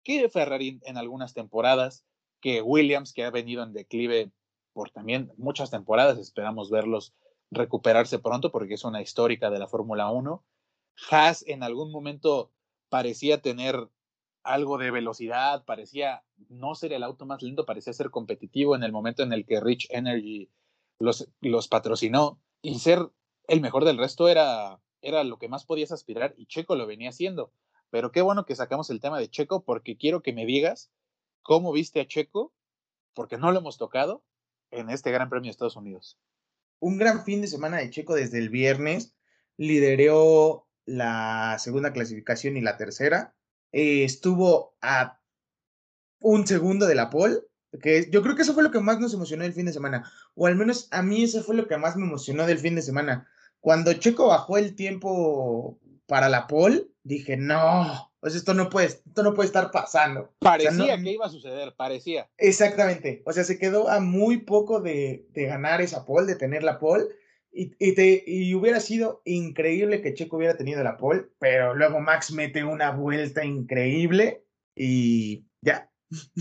que 0.03 0.29
Ferrari 0.29 0.79
en 0.83 0.97
algunas 0.97 1.33
temporadas, 1.33 2.05
que 2.39 2.61
Williams, 2.61 3.13
que 3.13 3.23
ha 3.23 3.29
venido 3.29 3.63
en 3.63 3.73
declive 3.73 4.31
por 4.73 4.91
también 4.91 5.31
muchas 5.37 5.71
temporadas. 5.71 6.17
Esperamos 6.17 6.69
verlos 6.69 7.13
recuperarse 7.51 8.19
pronto 8.19 8.51
porque 8.51 8.75
es 8.75 8.83
una 8.83 9.01
histórica 9.01 9.49
de 9.49 9.59
la 9.59 9.67
Fórmula 9.67 10.09
1. 10.09 10.43
Haas 11.09 11.43
en 11.47 11.63
algún 11.63 11.91
momento 11.91 12.51
parecía 12.89 13.41
tener 13.41 13.89
algo 14.43 14.77
de 14.77 14.91
velocidad, 14.91 15.63
parecía 15.65 16.23
no 16.49 16.73
ser 16.75 16.93
el 16.93 17.03
auto 17.03 17.25
más 17.25 17.43
lindo, 17.43 17.65
parecía 17.65 17.93
ser 17.93 18.09
competitivo 18.09 18.75
en 18.75 18.83
el 18.83 18.91
momento 18.91 19.21
en 19.21 19.33
el 19.33 19.45
que 19.45 19.59
Rich 19.59 19.87
Energy 19.91 20.49
los, 20.99 21.29
los 21.41 21.67
patrocinó 21.67 22.39
y 22.61 22.79
ser 22.79 23.11
el 23.47 23.61
mejor 23.61 23.85
del 23.85 23.97
resto 23.97 24.27
era, 24.29 24.81
era 25.01 25.23
lo 25.23 25.37
que 25.37 25.49
más 25.49 25.65
podías 25.65 25.91
aspirar 25.91 26.33
y 26.37 26.45
Checo 26.45 26.75
lo 26.75 26.87
venía 26.87 27.09
haciendo. 27.09 27.51
Pero 27.89 28.11
qué 28.11 28.21
bueno 28.21 28.45
que 28.45 28.55
sacamos 28.55 28.89
el 28.89 29.01
tema 29.01 29.19
de 29.19 29.29
Checo 29.29 29.63
porque 29.63 29.97
quiero 29.97 30.21
que 30.21 30.33
me 30.33 30.45
digas 30.45 30.91
cómo 31.41 31.71
viste 31.71 31.99
a 31.99 32.07
Checo, 32.07 32.53
porque 33.13 33.37
no 33.37 33.51
lo 33.51 33.59
hemos 33.59 33.77
tocado 33.77 34.23
en 34.71 34.89
este 34.89 35.11
Gran 35.11 35.29
Premio 35.29 35.49
de 35.49 35.51
Estados 35.51 35.75
Unidos. 35.75 36.17
Un 36.81 36.97
gran 36.97 37.23
fin 37.23 37.41
de 37.41 37.47
semana 37.47 37.77
de 37.77 37.89
Checo 37.89 38.15
desde 38.15 38.39
el 38.39 38.49
viernes. 38.49 39.13
Lideró 39.55 40.67
la 40.85 41.57
segunda 41.59 41.93
clasificación 41.93 42.57
y 42.57 42.61
la 42.61 42.75
tercera. 42.75 43.35
Eh, 43.71 44.03
estuvo 44.03 44.75
a 44.81 45.21
un 46.19 46.45
segundo 46.45 46.87
de 46.87 46.95
la 46.95 47.09
pole, 47.09 47.39
que 47.81 48.09
yo 48.11 48.21
creo 48.21 48.35
que 48.35 48.41
eso 48.41 48.53
fue 48.53 48.63
lo 48.63 48.71
que 48.71 48.79
más 48.79 48.99
nos 48.99 49.13
emocionó 49.13 49.43
del 49.43 49.53
fin 49.53 49.65
de 49.65 49.73
semana, 49.73 50.11
o 50.35 50.47
al 50.47 50.55
menos 50.55 50.87
a 50.91 51.01
mí 51.01 51.23
eso 51.23 51.43
fue 51.43 51.55
lo 51.55 51.67
que 51.67 51.77
más 51.77 51.95
me 51.95 52.05
emocionó 52.05 52.45
del 52.45 52.59
fin 52.59 52.75
de 52.75 52.81
semana. 52.81 53.27
Cuando 53.59 53.93
Checo 53.93 54.27
bajó 54.27 54.57
el 54.57 54.75
tiempo 54.75 55.79
para 56.11 56.27
la 56.27 56.45
pole, 56.45 56.87
dije, 57.03 57.37
no, 57.37 58.11
pues 58.19 58.35
esto 58.35 58.53
no 58.53 58.69
puede, 58.69 58.87
esto 58.87 59.23
no 59.23 59.33
puede 59.33 59.47
estar 59.47 59.71
pasando. 59.71 60.33
Parecía 60.39 61.01
que 61.01 61.13
iba 61.13 61.25
a 61.25 61.29
suceder, 61.29 61.73
parecía. 61.77 62.29
Exactamente, 62.37 63.23
o 63.25 63.31
sea, 63.31 63.45
se 63.45 63.57
quedó 63.57 63.87
a 63.87 64.01
muy 64.01 64.39
poco 64.39 64.81
de, 64.81 65.25
de 65.29 65.45
ganar 65.45 65.79
esa 65.79 66.03
pole, 66.03 66.27
de 66.27 66.35
tener 66.35 66.63
la 66.63 66.79
pole, 66.79 67.05
y, 67.53 67.71
y, 67.79 67.95
te, 67.95 68.25
y 68.27 68.53
hubiera 68.55 68.81
sido 68.81 69.21
increíble 69.23 70.01
que 70.01 70.13
Checo 70.13 70.35
hubiera 70.35 70.57
tenido 70.57 70.83
la 70.83 70.97
pole, 70.97 71.27
pero 71.39 71.75
luego 71.75 72.01
Max 72.01 72.33
mete 72.33 72.65
una 72.65 72.91
vuelta 72.91 73.45
increíble 73.45 74.45
y 74.75 75.45
ya. 75.61 75.89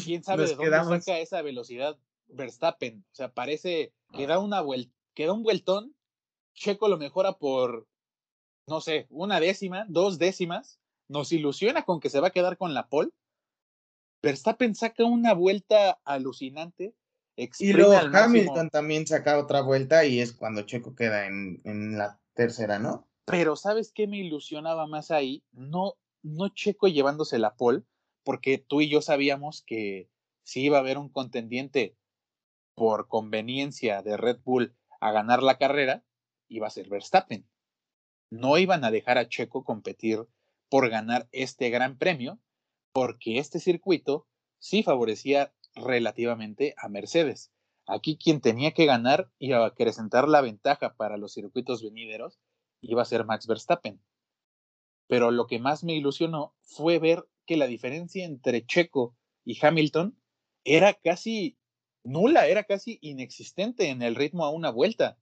¿Quién 0.04 0.24
sabe 0.24 0.48
de 0.48 0.56
dónde 0.56 1.00
saca 1.00 1.20
esa 1.20 1.42
velocidad 1.42 1.96
Verstappen? 2.26 3.04
O 3.12 3.14
sea, 3.14 3.32
parece 3.32 3.92
que 4.12 4.26
da 4.26 4.40
una 4.40 4.62
vuelta, 4.62 4.92
que 5.14 5.26
da 5.26 5.32
un 5.32 5.44
vueltón, 5.44 5.94
Checo 6.54 6.88
lo 6.88 6.98
mejora 6.98 7.34
por, 7.38 7.86
no 8.66 8.80
sé, 8.80 9.06
una 9.10 9.40
décima, 9.40 9.86
dos 9.88 10.18
décimas, 10.18 10.80
nos 11.08 11.32
ilusiona 11.32 11.82
con 11.84 12.00
que 12.00 12.10
se 12.10 12.20
va 12.20 12.28
a 12.28 12.32
quedar 12.32 12.56
con 12.56 12.74
la 12.74 12.88
pole. 12.88 13.10
Verstappen 14.22 14.74
saca 14.74 15.04
una 15.04 15.34
vuelta 15.34 15.98
alucinante 16.04 16.94
y 17.58 17.72
luego 17.72 17.94
Hamilton 17.94 18.68
también 18.70 19.06
saca 19.06 19.38
otra 19.38 19.62
vuelta 19.62 20.04
y 20.04 20.20
es 20.20 20.32
cuando 20.32 20.62
Checo 20.62 20.94
queda 20.94 21.26
en, 21.26 21.60
en, 21.64 21.96
la 21.96 22.20
tercera, 22.34 22.78
¿no? 22.78 23.08
Pero 23.24 23.56
¿sabes 23.56 23.92
qué 23.92 24.06
me 24.06 24.18
ilusionaba 24.18 24.86
más 24.86 25.10
ahí? 25.10 25.42
No, 25.52 25.94
no 26.22 26.48
Checo 26.50 26.88
llevándose 26.88 27.38
la 27.38 27.54
pole, 27.54 27.82
porque 28.24 28.58
tú 28.58 28.80
y 28.82 28.90
yo 28.90 29.00
sabíamos 29.00 29.62
que 29.62 30.10
si 30.42 30.62
iba 30.62 30.76
a 30.76 30.80
haber 30.80 30.98
un 30.98 31.08
contendiente 31.08 31.96
por 32.74 33.08
conveniencia 33.08 34.02
de 34.02 34.16
Red 34.16 34.40
Bull 34.44 34.76
a 35.00 35.12
ganar 35.12 35.42
la 35.42 35.58
carrera, 35.58 36.04
iba 36.48 36.66
a 36.66 36.70
ser 36.70 36.88
Verstappen. 36.88 37.48
No 38.30 38.58
iban 38.58 38.84
a 38.84 38.90
dejar 38.90 39.18
a 39.18 39.28
Checo 39.28 39.64
competir 39.64 40.26
por 40.68 40.88
ganar 40.88 41.28
este 41.32 41.68
gran 41.70 41.98
premio, 41.98 42.38
porque 42.92 43.38
este 43.38 43.58
circuito 43.58 44.26
sí 44.58 44.82
favorecía 44.82 45.52
relativamente 45.74 46.74
a 46.76 46.88
Mercedes. 46.88 47.52
Aquí 47.86 48.16
quien 48.16 48.40
tenía 48.40 48.72
que 48.72 48.86
ganar 48.86 49.32
y 49.38 49.52
acrecentar 49.52 50.28
la 50.28 50.40
ventaja 50.40 50.94
para 50.94 51.16
los 51.16 51.32
circuitos 51.34 51.82
venideros 51.82 52.38
iba 52.80 53.02
a 53.02 53.06
ser 53.06 53.24
Max 53.24 53.46
Verstappen. 53.46 54.00
Pero 55.08 55.32
lo 55.32 55.46
que 55.48 55.58
más 55.58 55.82
me 55.82 55.94
ilusionó 55.94 56.54
fue 56.62 57.00
ver 57.00 57.28
que 57.46 57.56
la 57.56 57.66
diferencia 57.66 58.24
entre 58.24 58.64
Checo 58.64 59.16
y 59.44 59.58
Hamilton 59.60 60.16
era 60.64 60.94
casi 60.94 61.58
nula, 62.04 62.46
era 62.46 62.64
casi 62.64 62.98
inexistente 63.02 63.88
en 63.88 64.02
el 64.02 64.14
ritmo 64.14 64.44
a 64.44 64.50
una 64.50 64.70
vuelta. 64.70 65.18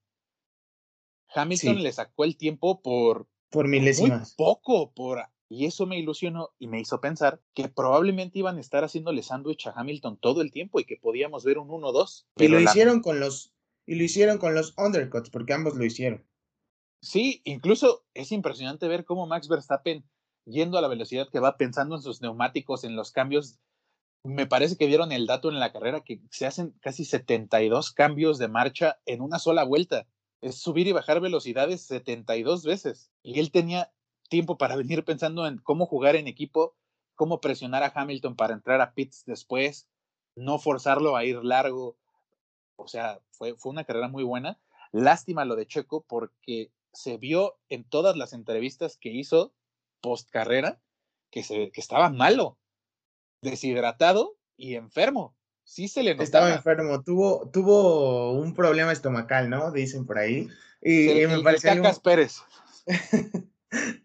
Hamilton 1.35 1.83
le 1.83 1.93
sacó 1.93 2.25
el 2.25 2.37
tiempo 2.37 2.81
por, 2.81 3.29
por 3.51 3.69
milésimas. 3.69 4.35
poco, 4.35 4.93
por 4.93 5.21
y 5.51 5.64
eso 5.64 5.87
me 5.87 5.99
ilusionó 5.99 6.51
y 6.59 6.69
me 6.69 6.81
hizo 6.81 7.01
pensar 7.01 7.41
que 7.55 7.69
probablemente 7.69 8.38
iban 8.38 8.59
a 8.59 8.61
estar 8.61 8.85
haciéndole 8.85 9.23
sándwich 9.23 9.67
a 9.67 9.73
Hamilton 9.73 10.19
todo 10.19 10.43
el 10.43 10.53
tiempo 10.53 10.79
y 10.79 10.85
que 10.85 10.97
podíamos 10.97 11.45
ver 11.45 11.59
un 11.59 11.69
1-2. 11.69 12.27
Y 12.37 12.49
lo 12.49 12.61
hicieron 12.61 13.01
con 13.01 13.19
los 13.19 13.55
y 13.87 13.95
lo 13.95 14.05
hicieron 14.05 14.37
con 14.37 14.55
los 14.55 14.75
undercuts 14.77 15.31
porque 15.31 15.55
ambos 15.55 15.75
lo 15.77 15.85
hicieron. 15.85 16.27
Sí, 17.01 17.41
incluso 17.45 18.05
es 18.12 18.33
impresionante 18.33 18.88
ver 18.88 19.07
cómo 19.07 19.27
Max 19.27 19.49
Verstappen 19.49 20.05
yendo 20.45 20.77
a 20.77 20.83
la 20.83 20.88
velocidad 20.88 21.29
que 21.31 21.41
va 21.41 21.57
pensando 21.57 21.97
en 21.97 22.03
sus 22.03 22.21
neumáticos, 22.21 22.85
en 22.85 22.97
los 22.97 23.12
cambios. 23.12 23.59
Me 24.25 24.47
parece 24.47 24.77
que 24.77 24.87
dieron 24.87 25.12
el 25.12 25.27
dato 25.27 25.49
en 25.49 25.61
la 25.61 25.73
carrera 25.73 26.03
que 26.05 26.21
se 26.31 26.45
hacen 26.45 26.75
casi 26.81 27.07
72 27.07 27.93
cambios 27.93 28.37
de 28.38 28.49
marcha 28.49 28.99
en 29.07 29.23
una 29.23 29.38
sola 29.38 29.64
vuelta. 29.64 30.07
Es 30.40 30.61
subir 30.61 30.87
y 30.87 30.92
bajar 30.92 31.20
velocidades 31.20 31.83
72 31.83 32.64
veces. 32.64 33.11
Y 33.22 33.40
él 33.40 33.51
tenía 33.51 33.92
tiempo 34.29 34.59
para 34.59 34.77
venir 34.77 35.05
pensando 35.05 35.46
en 35.46 35.59
cómo 35.59 35.87
jugar 35.87 36.16
en 36.16 36.29
equipo, 36.29 36.77
cómo 37.14 37.40
presionar 37.40 37.83
a 37.83 37.92
Hamilton 37.94 38.37
para 38.37 38.55
entrar 38.55 38.81
a 38.81 38.94
pits 38.94 39.24
después, 39.24 39.88
no 40.37 40.59
forzarlo 40.59 41.16
a 41.16 41.24
ir 41.24 41.42
largo. 41.42 41.96
O 42.77 42.87
sea, 42.87 43.20
fue, 43.31 43.57
fue 43.57 43.70
una 43.72 43.85
carrera 43.85 44.09
muy 44.09 44.22
buena. 44.22 44.61
Lástima 44.92 45.44
lo 45.44 45.57
de 45.57 45.66
Checo 45.66 46.05
porque 46.07 46.72
se 46.92 47.16
vio 47.16 47.59
en 47.68 47.85
todas 47.85 48.16
las 48.16 48.33
entrevistas 48.33 48.96
que 48.96 49.11
hizo 49.11 49.53
post 50.01 50.31
carrera 50.31 50.81
que, 51.31 51.42
se, 51.42 51.70
que 51.70 51.81
estaba 51.81 52.09
malo, 52.11 52.59
deshidratado 53.42 54.37
y 54.57 54.74
enfermo. 54.74 55.37
Sí 55.69 55.87
se 55.87 56.03
le 56.03 56.13
notaba. 56.13 56.25
Estaba 56.25 56.55
enfermo, 56.55 57.03
tuvo, 57.03 57.51
tuvo 57.51 58.33
un 58.33 58.55
problema 58.55 58.91
estomacal, 58.91 59.51
¿no? 59.51 59.71
Dicen 59.71 60.07
por 60.07 60.19
ahí. 60.19 60.49
Y, 60.81 61.27
me 61.27 61.43
parece. 61.43 61.69
Cacas 61.69 62.01
Pérez. 62.01 62.39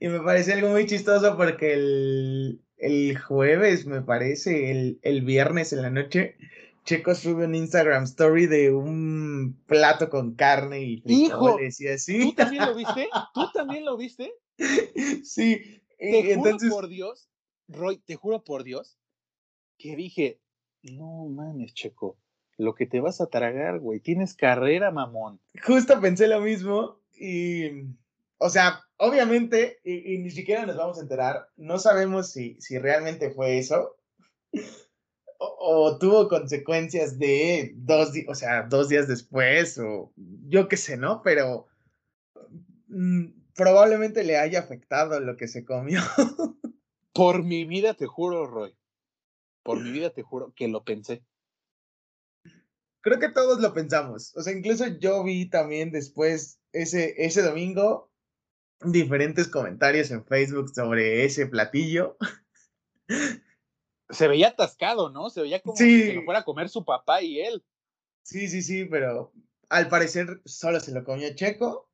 y 0.01 0.09
me 0.09 0.19
parece 0.19 0.51
algo 0.51 0.67
muy 0.67 0.85
chistoso 0.87 1.37
porque 1.37 1.73
el, 1.73 2.61
el 2.75 3.17
jueves, 3.17 3.85
me 3.85 4.01
parece, 4.01 4.71
el, 4.71 4.99
el, 5.03 5.21
viernes 5.21 5.71
en 5.71 5.83
la 5.83 5.89
noche, 5.89 6.35
Checo 6.83 7.15
sube 7.15 7.45
un 7.45 7.55
Instagram 7.55 8.03
story 8.03 8.47
de 8.47 8.73
un 8.73 9.57
plato 9.65 10.09
con 10.09 10.35
carne 10.35 10.81
y 10.81 10.97
frijoles 10.99 11.79
y 11.79 11.87
así. 11.87 12.19
¿Tú 12.19 12.33
también 12.33 12.65
lo 12.65 12.75
viste? 12.75 13.07
¿Tú 13.33 13.51
también 13.53 13.85
lo 13.85 13.95
viste? 13.95 14.33
Sí. 15.23 15.81
Te 15.97 16.35
juro 16.35 16.57
por 16.69 16.89
Dios, 16.89 17.29
Roy, 17.69 17.99
te 17.99 18.17
juro 18.17 18.43
por 18.43 18.65
Dios, 18.65 18.99
que 19.77 19.95
dije, 19.95 20.42
no 20.83 21.25
mames, 21.29 21.73
Checo, 21.73 22.17
lo 22.57 22.75
que 22.75 22.85
te 22.85 22.99
vas 22.99 23.21
a 23.21 23.27
tragar, 23.27 23.79
güey, 23.79 23.99
tienes 23.99 24.35
carrera, 24.35 24.91
mamón. 24.91 25.39
Justo 25.63 25.99
pensé 25.99 26.27
lo 26.27 26.41
mismo 26.41 26.99
y 27.19 27.85
o 28.45 28.49
sea, 28.49 28.83
obviamente, 28.97 29.79
y, 29.85 30.17
ni 30.17 30.29
siquiera 30.29 30.65
nos 30.65 30.75
vamos 30.75 30.97
a 30.97 31.01
enterar, 31.01 31.47
no 31.55 31.79
sabemos 31.79 32.31
si, 32.31 32.59
si 32.59 32.77
realmente 32.77 33.31
fue 33.31 33.57
eso 33.57 33.95
o, 35.37 35.97
tuvo 35.97 36.27
consecuencias 36.27 37.17
de 37.17 37.71
dos, 37.77 38.11
o 38.27 38.35
sea, 38.35 38.63
dos 38.63 38.89
días 38.89 39.07
después 39.07 39.77
o 39.77 40.11
yo 40.47 40.67
qué 40.67 40.75
sé, 40.75 40.97
¿no? 40.97 41.21
Pero 41.23 41.67
mm, 42.89 43.27
probablemente 43.55 44.25
le 44.25 44.37
haya 44.37 44.59
afectado 44.59 45.21
lo 45.21 45.37
que 45.37 45.47
se 45.47 45.63
comió. 45.63 46.01
Por 47.13 47.43
mi 47.43 47.63
vida, 47.63 47.93
te 47.93 48.07
juro, 48.07 48.45
Roy. 48.45 48.75
Por 49.63 49.79
mi 49.79 49.91
vida 49.91 50.11
te 50.11 50.21
juro 50.21 50.53
que 50.55 50.67
lo 50.67 50.83
pensé. 50.83 51.23
Creo 53.01 53.19
que 53.19 53.29
todos 53.29 53.59
lo 53.59 53.73
pensamos. 53.73 54.35
O 54.35 54.41
sea, 54.41 54.53
incluso 54.53 54.87
yo 54.87 55.23
vi 55.23 55.49
también 55.49 55.91
después 55.91 56.59
ese, 56.71 57.15
ese 57.17 57.41
domingo 57.41 58.11
diferentes 58.85 59.47
comentarios 59.47 60.11
en 60.11 60.25
Facebook 60.25 60.69
sobre 60.73 61.25
ese 61.25 61.47
platillo. 61.47 62.17
Se 64.09 64.27
veía 64.27 64.49
atascado, 64.49 65.09
¿no? 65.09 65.29
Se 65.29 65.41
veía 65.41 65.59
como 65.61 65.75
si 65.75 66.03
se 66.03 66.13
lo 66.13 66.23
fuera 66.23 66.41
a 66.41 66.45
comer 66.45 66.69
su 66.69 66.85
papá 66.85 67.23
y 67.23 67.39
él. 67.39 67.63
Sí, 68.21 68.47
sí, 68.47 68.61
sí, 68.61 68.85
pero 68.85 69.33
al 69.69 69.87
parecer 69.87 70.41
solo 70.45 70.79
se 70.79 70.91
lo 70.91 71.03
comió 71.03 71.33
Checo. 71.33 71.89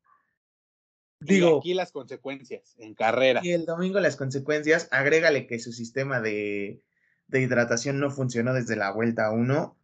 Digo, 1.22 1.56
y 1.56 1.60
aquí 1.60 1.74
las 1.76 1.94
consecuencias 1.94 2.76
en 2.78 2.94
carrera. 2.94 3.40
Y 3.42 3.52
el 3.52 3.66
domingo 3.66 4.02
las 4.02 4.18
consecuencias, 4.18 4.90
agrégale 4.92 5.48
que 5.48 5.60
su 5.60 5.72
sistema 5.72 6.20
de, 6.20 6.82
de 7.30 7.42
hidratación 7.42 8.00
no 8.00 8.12
funcionó 8.12 8.54
desde 8.54 8.76
la 8.76 8.92
vuelta 8.92 9.32
1. 9.32 9.76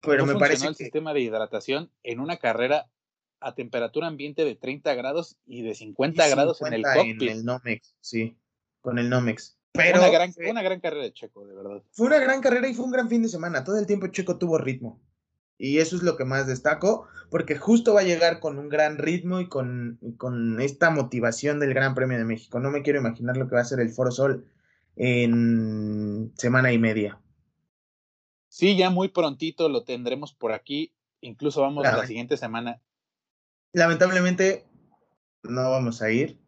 Pero 0.00 0.26
me 0.26 0.36
parece 0.36 0.66
el 0.66 0.74
sistema 0.74 1.12
de 1.12 1.20
hidratación 1.20 1.90
en 2.02 2.20
una 2.20 2.36
carrera 2.36 2.88
a 3.40 3.54
temperatura 3.54 4.06
ambiente 4.06 4.44
de 4.44 4.54
30 4.54 4.94
grados 4.94 5.36
y 5.46 5.62
de 5.62 5.74
50, 5.74 6.28
grados 6.28 6.62
en 6.62 6.72
el 6.74 6.82
cockpit. 6.82 7.22
En 7.22 7.28
el 7.28 7.44
Nomex, 7.44 7.94
sí, 8.00 8.36
con 8.80 8.98
el 8.98 9.08
Nomex. 9.08 9.58
Pero 9.72 9.98
una 9.98 10.10
gran, 10.10 10.32
una 10.48 10.62
gran 10.62 10.80
carrera 10.80 11.02
de 11.02 11.12
Checo, 11.12 11.46
de 11.46 11.54
verdad. 11.54 11.82
Fue 11.90 12.06
una 12.06 12.18
gran 12.18 12.40
carrera 12.40 12.68
y 12.68 12.74
fue 12.74 12.84
un 12.84 12.92
gran 12.92 13.08
fin 13.08 13.22
de 13.22 13.28
semana. 13.28 13.64
Todo 13.64 13.78
el 13.78 13.86
tiempo 13.86 14.06
Checo 14.06 14.38
tuvo 14.38 14.58
ritmo. 14.58 15.00
Y 15.58 15.78
eso 15.78 15.96
es 15.96 16.02
lo 16.02 16.16
que 16.16 16.24
más 16.24 16.46
destaco, 16.46 17.06
porque 17.30 17.56
justo 17.56 17.94
va 17.94 18.00
a 18.00 18.04
llegar 18.04 18.40
con 18.40 18.58
un 18.58 18.68
gran 18.68 18.98
ritmo 18.98 19.40
y 19.40 19.48
con, 19.48 19.98
con 20.16 20.60
esta 20.60 20.90
motivación 20.90 21.60
del 21.60 21.74
Gran 21.74 21.94
Premio 21.94 22.18
de 22.18 22.24
México. 22.24 22.60
No 22.60 22.70
me 22.70 22.82
quiero 22.82 23.00
imaginar 23.00 23.36
lo 23.36 23.48
que 23.48 23.54
va 23.54 23.62
a 23.62 23.64
ser 23.64 23.80
el 23.80 23.90
Foro 23.90 24.10
Sol 24.10 24.46
en 24.96 26.32
semana 26.36 26.72
y 26.72 26.78
media. 26.78 27.20
Sí, 28.48 28.76
ya 28.76 28.90
muy 28.90 29.08
prontito 29.08 29.68
lo 29.68 29.84
tendremos 29.84 30.32
por 30.32 30.52
aquí. 30.52 30.94
Incluso 31.20 31.62
vamos 31.62 31.86
a 31.86 31.96
la 31.96 32.06
siguiente 32.06 32.36
semana. 32.36 32.80
Lamentablemente 33.72 34.66
no 35.42 35.70
vamos 35.70 36.02
a 36.02 36.10
ir. 36.10 36.40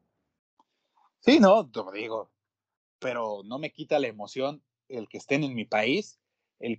Sí, 1.20 1.40
no, 1.40 1.68
te 1.68 1.80
digo, 1.92 2.30
pero 3.00 3.42
no 3.44 3.58
me 3.58 3.72
quita 3.72 3.98
la 3.98 4.06
emoción 4.06 4.62
el 4.88 5.08
que 5.08 5.18
estén 5.18 5.42
en 5.42 5.54
mi 5.54 5.64
país 5.64 6.20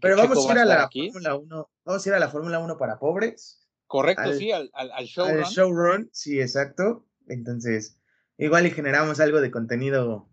pero 0.01 0.17
vamos 0.17 0.49
a 0.49 0.51
ir 0.51 0.59
a, 0.59 0.65
la 0.65 0.89
Fórmula 0.89 1.35
1. 1.35 1.69
Vamos 1.85 2.05
a 2.05 2.09
ir 2.09 2.15
a 2.15 2.19
la 2.19 2.29
Fórmula 2.29 2.59
1 2.59 2.77
para 2.77 2.97
pobres. 2.97 3.67
Correcto, 3.85 4.33
sí, 4.33 4.51
al, 4.51 4.69
al, 4.73 4.91
al 4.91 5.05
showrun. 5.05 5.43
Al 5.43 5.45
showrun, 5.45 6.09
sí, 6.11 6.41
exacto. 6.41 7.05
Entonces, 7.27 7.99
igual 8.37 8.65
y 8.65 8.71
generamos 8.71 9.19
algo 9.19 9.39
de 9.39 9.51
contenido 9.51 10.29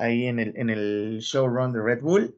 ahí 0.00 0.26
en 0.26 0.38
el, 0.38 0.52
en 0.56 0.70
el 0.70 1.18
showrun 1.20 1.72
de 1.72 1.82
Red 1.82 2.02
Bull 2.02 2.36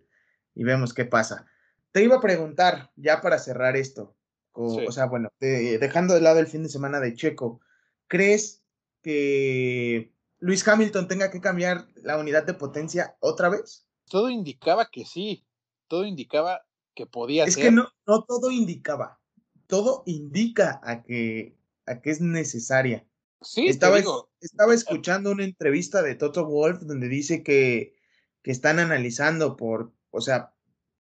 y 0.55 0.64
vemos 0.64 0.94
qué 0.94 1.05
pasa. 1.05 1.46
Te 1.92 2.03
iba 2.03 2.16
a 2.16 2.20
preguntar, 2.20 2.90
ya 2.96 3.20
para 3.20 3.38
cerrar 3.38 3.77
esto, 3.77 4.14
o, 4.53 4.92
sea, 4.92 5.07
bueno, 5.07 5.31
dejando 5.40 6.14
de 6.14 6.20
lado 6.20 6.38
el 6.38 6.46
fin 6.46 6.62
de 6.62 6.68
semana 6.68 7.01
de 7.01 7.14
Checo, 7.14 7.61
¿crees 8.07 8.62
que 9.01 10.12
Luis 10.40 10.66
Hamilton 10.66 11.09
tenga 11.09 11.31
que 11.31 11.40
cambiar 11.40 11.87
la 11.96 12.18
unidad 12.18 12.44
de 12.44 12.55
potencia 12.55 13.16
otra 13.20 13.48
vez? 13.48 13.87
Todo 14.11 14.29
indicaba 14.29 14.88
que 14.90 15.07
sí 15.07 15.46
todo 15.92 16.07
indicaba 16.07 16.64
que 16.94 17.05
podía 17.05 17.44
ser. 17.44 17.51
Es 17.51 17.57
que 17.59 17.70
no, 17.70 17.87
no 18.07 18.22
todo 18.22 18.51
indicaba. 18.51 19.20
Todo 19.66 20.03
indica 20.07 20.81
a 20.83 21.03
que, 21.03 21.55
a 21.85 22.01
que 22.01 22.11
es 22.11 22.22
necesaria. 22.22 23.07
Sí, 23.44 23.66
estaba, 23.68 23.98
estaba 24.40 24.74
escuchando 24.74 25.31
una 25.31 25.44
entrevista 25.44 26.02
de 26.02 26.14
Toto 26.14 26.46
Wolf 26.46 26.81
donde 26.83 27.09
dice 27.09 27.42
que, 27.42 27.94
que 28.42 28.50
están 28.50 28.78
analizando 28.78 29.57
por, 29.57 29.92
o 30.11 30.20
sea, 30.20 30.55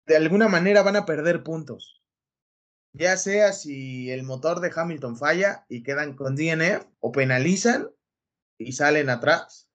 de 0.05 0.17
alguna 0.17 0.47
manera 0.47 0.83
van 0.83 0.95
a 0.95 1.05
perder 1.05 1.43
puntos. 1.43 2.03
Ya 2.93 3.15
sea 3.17 3.53
si 3.53 4.11
el 4.11 4.23
motor 4.23 4.59
de 4.59 4.71
Hamilton 4.75 5.17
falla 5.17 5.65
y 5.69 5.83
quedan 5.83 6.15
con 6.15 6.35
DNF 6.35 6.85
o 6.99 7.11
penalizan 7.11 7.89
y 8.57 8.73
salen 8.73 9.09
atrás 9.09 9.71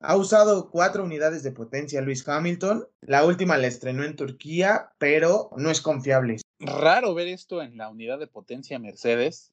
ha 0.00 0.16
usado 0.16 0.70
cuatro 0.70 1.04
unidades 1.04 1.42
de 1.42 1.52
potencia 1.52 2.00
Luis 2.00 2.26
Hamilton. 2.26 2.86
La 3.00 3.24
última 3.24 3.58
la 3.58 3.66
estrenó 3.66 4.04
en 4.04 4.16
Turquía, 4.16 4.92
pero 4.98 5.50
no 5.56 5.70
es 5.70 5.80
confiable. 5.80 6.36
Raro 6.60 7.14
ver 7.14 7.28
esto 7.28 7.62
en 7.62 7.76
la 7.76 7.88
unidad 7.88 8.18
de 8.18 8.26
potencia 8.26 8.78
Mercedes. 8.78 9.52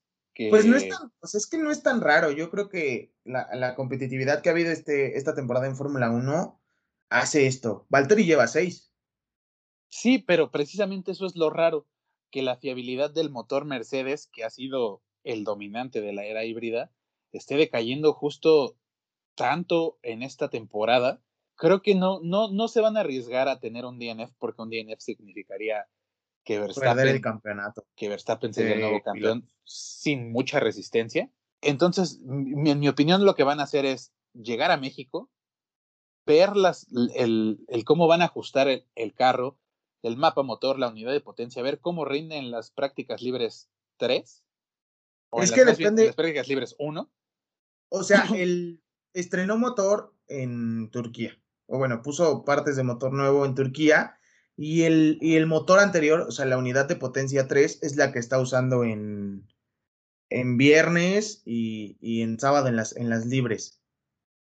Pues 0.50 0.66
no 0.66 0.76
es 0.76 0.90
tan, 0.90 1.12
pues 1.20 1.36
es 1.36 1.48
que 1.48 1.58
no 1.58 1.72
es 1.72 1.82
tan 1.82 2.02
raro. 2.02 2.32
Yo 2.32 2.50
creo 2.50 2.68
que 2.68 3.14
la, 3.24 3.76
competitividad 3.76 4.42
que 4.42 4.50
ha 4.50 4.52
habido 4.52 4.72
este, 4.72 5.18
esta 5.18 5.34
temporada 5.34 5.68
en 5.68 5.78
Fórmula 5.78 6.12
1 6.12 6.62
hace 7.10 7.48
esto. 7.48 7.86
Valtteri 7.90 8.26
lleva 8.26 8.48
seis. 8.48 8.92
Sí, 9.88 10.20
pero 10.20 10.52
precisamente 10.52 11.12
eso 11.12 11.26
es 11.26 11.36
lo 11.36 11.50
raro, 11.50 11.88
que 12.32 12.42
la 12.42 12.58
fiabilidad 12.58 13.12
del 13.12 13.30
motor 13.30 13.64
Mercedes, 13.64 14.28
que 14.28 14.44
ha 14.44 14.50
sido 14.50 15.02
el 15.24 15.46
dominante 15.46 16.02
de 16.02 16.12
la 16.12 16.26
era 16.26 16.44
híbrida, 16.44 16.92
esté 17.32 17.56
decayendo 17.56 18.14
justo 18.14 18.78
tanto 19.36 20.00
en 20.02 20.22
esta 20.22 20.50
temporada, 20.50 21.22
creo 21.56 21.82
que 21.82 21.96
no, 21.96 22.20
no, 22.22 22.52
no 22.52 22.68
se 22.68 22.82
van 22.82 22.98
a 22.98 23.02
arriesgar 23.02 23.48
a 23.48 23.60
tener 23.60 23.86
un 23.86 24.00
DNF 24.00 24.34
porque 24.38 24.62
un 24.62 24.70
DNF 24.70 25.00
significaría 25.00 25.88
que 26.46 26.60
Verstappen, 26.60 27.08
el 27.08 27.22
campeonato. 27.22 27.86
Que 27.96 28.08
Verstappen 28.08 28.54
sería 28.54 28.76
el 28.76 28.82
nuevo 28.82 29.02
campeón 29.02 29.50
sin 29.64 30.32
mucha 30.32 30.60
resistencia. 30.60 31.30
Entonces, 31.62 32.22
en 32.24 32.80
mi 32.80 32.88
opinión, 32.88 33.26
lo 33.26 33.36
que 33.36 33.44
van 33.44 33.60
a 33.60 33.64
hacer 33.64 33.86
es 33.86 34.14
llegar 34.34 34.72
a 34.72 34.78
México, 34.78 35.32
ver 36.26 36.56
las, 36.56 36.88
el, 37.16 37.66
el 37.68 37.84
cómo 37.84 38.08
van 38.08 38.22
a 38.22 38.26
ajustar 38.26 38.68
el, 38.68 39.14
carro, 39.16 39.60
el 40.04 40.18
mapa 40.18 40.44
motor, 40.44 40.78
la 40.78 40.90
unidad 40.90 41.12
de 41.12 41.22
potencia, 41.22 41.64
ver 41.64 41.80
cómo 41.80 42.06
rinden 42.06 42.52
las 42.52 42.72
prácticas 42.72 43.22
libres 43.22 43.70
3. 43.98 44.44
O 45.32 45.42
es 45.42 45.52
que 45.52 45.66
depende. 45.66 46.06
las 46.06 46.16
prácticas 46.16 46.48
libres 46.48 46.76
1. 46.78 47.12
O 47.90 48.04
sea, 48.04 48.24
el, 48.36 48.84
estrenó 49.14 49.58
motor 49.58 50.14
en 50.28 50.92
Turquía. 50.92 51.42
O 51.68 51.80
bueno, 51.80 52.04
puso 52.04 52.46
partes 52.46 52.76
de 52.76 52.84
motor 52.84 53.14
nuevo 53.14 53.46
en 53.46 53.56
Turquía. 53.56 54.15
Y 54.58 54.84
el, 54.84 55.18
y 55.22 55.36
el 55.36 55.48
motor 55.48 55.80
anterior, 55.80 56.22
o 56.22 56.32
sea, 56.32 56.46
la 56.46 56.58
unidad 56.58 56.88
de 56.88 56.96
potencia 56.96 57.48
3, 57.48 57.80
es 57.84 57.96
la 57.98 58.12
que 58.12 58.20
está 58.20 58.40
usando 58.40 58.84
en, 58.84 59.48
en 60.30 60.58
viernes 60.58 61.42
y, 61.46 61.98
y 62.00 62.22
en 62.22 62.40
sábado 62.40 62.68
en 62.68 62.78
las, 62.78 62.96
en 62.96 63.10
las 63.10 63.26
libres. 63.26 63.82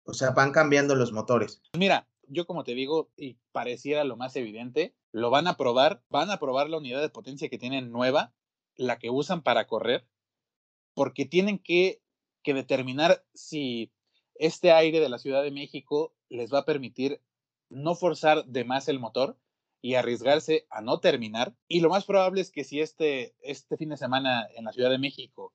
O 0.05 0.13
sea, 0.13 0.31
van 0.31 0.53
cambiando 0.53 0.95
los 0.95 1.13
motores. 1.13 1.63
Mira, 1.79 2.09
yo 2.29 2.47
como 2.47 2.65
te 2.65 2.75
digo, 2.75 3.11
y 3.17 3.39
pareciera 3.53 4.05
lo 4.05 4.17
más 4.17 4.37
evidente, 4.37 4.95
lo 5.13 5.31
van 5.31 5.47
a 5.47 5.57
probar, 5.57 6.03
van 6.09 6.31
a 6.31 6.39
probar 6.39 6.69
la 6.69 6.79
unidad 6.79 7.01
de 7.01 7.09
potencia 7.09 7.49
que 7.49 7.59
tienen 7.59 7.93
nueva, 7.93 8.35
la 8.77 8.99
que 8.99 9.11
usan 9.11 9.43
para 9.43 9.67
correr, 9.67 10.07
porque 10.95 11.25
tienen 11.25 11.59
que, 11.59 12.03
que 12.43 12.55
determinar 12.55 13.25
si 13.35 13.93
este 14.35 14.73
aire 14.73 15.01
de 15.01 15.09
la 15.09 15.19
Ciudad 15.19 15.43
de 15.43 15.51
México 15.51 16.15
les 16.29 16.53
va 16.53 16.61
a 16.61 16.65
permitir 16.65 17.21
no 17.69 17.95
forzar 17.95 18.45
de 18.47 18.65
más 18.65 18.89
el 18.89 18.99
motor 18.99 19.39
y 19.83 19.97
arriesgarse 19.97 20.67
a 20.71 20.81
no 20.81 21.01
terminar. 21.01 21.55
Y 21.69 21.81
lo 21.81 21.91
más 21.91 22.05
probable 22.05 22.41
es 22.41 22.51
que 22.51 22.65
si 22.65 22.81
este, 22.81 23.35
este 23.43 23.77
fin 23.77 23.91
de 23.91 23.99
semana 23.99 24.47
en 24.57 24.65
la 24.65 24.73
Ciudad 24.73 24.91
de 24.91 24.99
México 24.99 25.53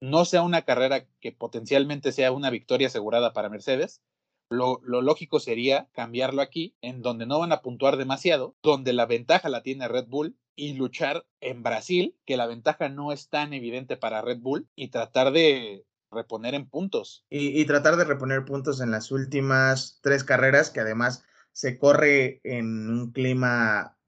no 0.00 0.24
sea 0.24 0.42
una 0.42 0.62
carrera 0.62 1.06
que 1.20 1.32
potencialmente 1.32 2.12
sea 2.12 2.32
una 2.32 2.50
victoria 2.50 2.86
asegurada 2.86 3.32
para 3.34 3.50
Mercedes, 3.50 4.00
lo, 4.48 4.80
lo, 4.82 5.02
lógico 5.02 5.40
sería 5.40 5.88
cambiarlo 5.92 6.42
aquí, 6.42 6.76
en 6.80 7.02
donde 7.02 7.26
no 7.26 7.38
van 7.38 7.52
a 7.52 7.62
puntuar 7.62 7.96
demasiado, 7.96 8.56
donde 8.62 8.92
la 8.92 9.06
ventaja 9.06 9.48
la 9.48 9.62
tiene 9.62 9.88
Red 9.88 10.06
Bull, 10.08 10.36
y 10.54 10.74
luchar 10.74 11.24
en 11.40 11.62
Brasil, 11.62 12.16
que 12.26 12.36
la 12.36 12.46
ventaja 12.46 12.90
no 12.90 13.12
es 13.12 13.28
tan 13.28 13.54
evidente 13.54 13.96
para 13.96 14.20
Red 14.20 14.40
Bull, 14.40 14.68
y 14.74 14.88
tratar 14.88 15.32
de, 15.32 15.86
reponer 16.12 16.54
en 16.54 16.68
puntos. 16.68 17.24
Y, 17.30 17.64
tratar 17.64 17.96
de 17.96 18.04
reponer 18.04 18.44
puntos 18.44 18.80
en 18.80 18.90
las 18.90 19.10
últimas 19.10 19.98
tres 20.02 20.22
carreras, 20.22 20.70
que 20.70 20.80
además 20.80 21.24
se 21.52 21.78
corre 21.78 22.40
en 22.44 22.88
un 22.90 23.12
clima 23.12 23.98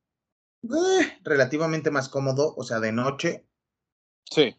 eh, 0.64 1.18
relativamente 1.22 1.90
más 1.90 2.08
cómodo, 2.08 2.54
o 2.56 2.64
sea, 2.64 2.80
de 2.80 2.92
noche. 2.92 3.44
Sí. 4.30 4.56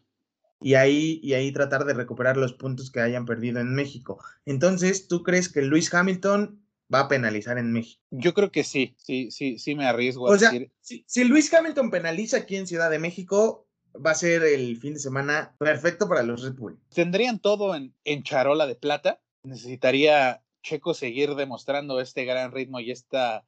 Y 0.60 0.74
ahí, 0.74 1.20
y 1.22 1.34
ahí 1.34 1.52
tratar 1.52 1.84
de 1.84 1.94
recuperar 1.94 2.36
los 2.36 2.54
puntos 2.54 2.90
que 2.90 3.00
hayan 3.00 3.26
perdido 3.26 3.60
en 3.60 3.74
México. 3.74 4.22
Entonces, 4.46 5.08
¿tú 5.08 5.22
crees 5.22 5.50
que 5.50 5.62
Luis 5.62 5.92
Hamilton 5.92 6.62
va 6.92 7.00
a 7.00 7.08
penalizar 7.08 7.58
en 7.58 7.72
México? 7.72 8.02
Yo 8.10 8.32
creo 8.32 8.50
que 8.50 8.64
sí, 8.64 8.94
sí, 8.96 9.30
sí, 9.30 9.58
sí 9.58 9.74
me 9.74 9.86
arriesgo 9.86 10.28
a 10.28 10.36
decir. 10.36 10.72
si, 10.80 11.04
si 11.06 11.24
Luis 11.24 11.52
Hamilton 11.52 11.90
penaliza 11.90 12.38
aquí 12.38 12.56
en 12.56 12.66
Ciudad 12.66 12.90
de 12.90 12.98
México, 12.98 13.68
va 14.04 14.12
a 14.12 14.14
ser 14.14 14.42
el 14.44 14.78
fin 14.78 14.94
de 14.94 15.00
semana 15.00 15.54
perfecto 15.58 16.08
para 16.08 16.22
los 16.22 16.42
Red 16.42 16.54
Bull. 16.54 16.80
Tendrían 16.94 17.40
todo 17.40 17.74
en, 17.74 17.94
en 18.04 18.22
charola 18.22 18.66
de 18.66 18.76
plata. 18.76 19.20
Necesitaría 19.42 20.42
Checo 20.66 20.94
seguir 20.94 21.36
demostrando 21.36 22.00
este 22.00 22.24
gran 22.24 22.50
ritmo 22.50 22.80
y 22.80 22.90
esta, 22.90 23.46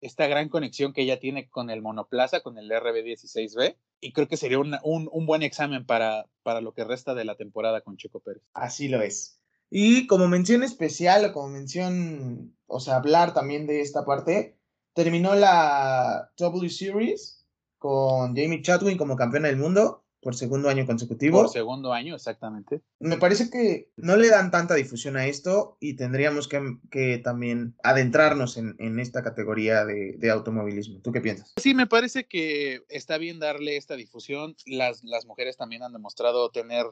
esta 0.00 0.26
gran 0.26 0.48
conexión 0.48 0.94
que 0.94 1.02
ella 1.02 1.20
tiene 1.20 1.50
con 1.50 1.68
el 1.68 1.82
monoplaza, 1.82 2.40
con 2.40 2.56
el 2.56 2.70
RB16B. 2.70 3.76
Y 4.00 4.12
creo 4.12 4.26
que 4.26 4.38
sería 4.38 4.58
un, 4.58 4.78
un, 4.82 5.26
buen 5.26 5.42
examen 5.42 5.84
para, 5.84 6.26
para 6.42 6.62
lo 6.62 6.72
que 6.72 6.84
resta 6.84 7.14
de 7.14 7.26
la 7.26 7.34
temporada 7.34 7.82
con 7.82 7.98
Checo 7.98 8.20
Pérez. 8.20 8.42
Así 8.54 8.88
lo 8.88 9.02
es. 9.02 9.38
Y 9.68 10.06
como 10.06 10.28
mención 10.28 10.62
especial 10.62 11.26
o 11.26 11.32
como 11.32 11.48
mención, 11.48 12.56
o 12.66 12.80
sea, 12.80 12.96
hablar 12.96 13.34
también 13.34 13.66
de 13.66 13.82
esta 13.82 14.06
parte, 14.06 14.56
terminó 14.94 15.34
la 15.34 16.30
W 16.38 16.70
Series 16.70 17.46
con 17.78 18.34
Jamie 18.34 18.62
Chatwin 18.62 18.96
como 18.96 19.16
campeona 19.16 19.48
del 19.48 19.58
mundo 19.58 20.05
por 20.26 20.34
segundo 20.34 20.68
año 20.68 20.84
consecutivo. 20.86 21.42
Por 21.42 21.50
segundo 21.50 21.92
año, 21.92 22.16
exactamente. 22.16 22.82
Me 22.98 23.16
parece 23.16 23.48
que 23.48 23.92
no 23.96 24.16
le 24.16 24.28
dan 24.28 24.50
tanta 24.50 24.74
difusión 24.74 25.16
a 25.16 25.28
esto 25.28 25.76
y 25.78 25.94
tendríamos 25.94 26.48
que, 26.48 27.18
también 27.18 27.76
adentrarnos 27.84 28.56
en, 28.56 28.98
esta 28.98 29.22
categoría 29.22 29.84
de, 29.84 30.28
automovilismo. 30.28 31.00
¿Tú 31.00 31.12
qué 31.12 31.20
piensas? 31.20 31.52
Sí, 31.58 31.74
me 31.74 31.86
parece 31.86 32.26
que 32.26 32.82
está 32.88 33.18
bien 33.18 33.38
darle 33.38 33.76
esta 33.76 33.94
difusión. 33.94 34.56
Las, 34.66 35.04
las 35.04 35.26
mujeres 35.26 35.56
también 35.56 35.84
han 35.84 35.92
demostrado 35.92 36.50
tener 36.50 36.86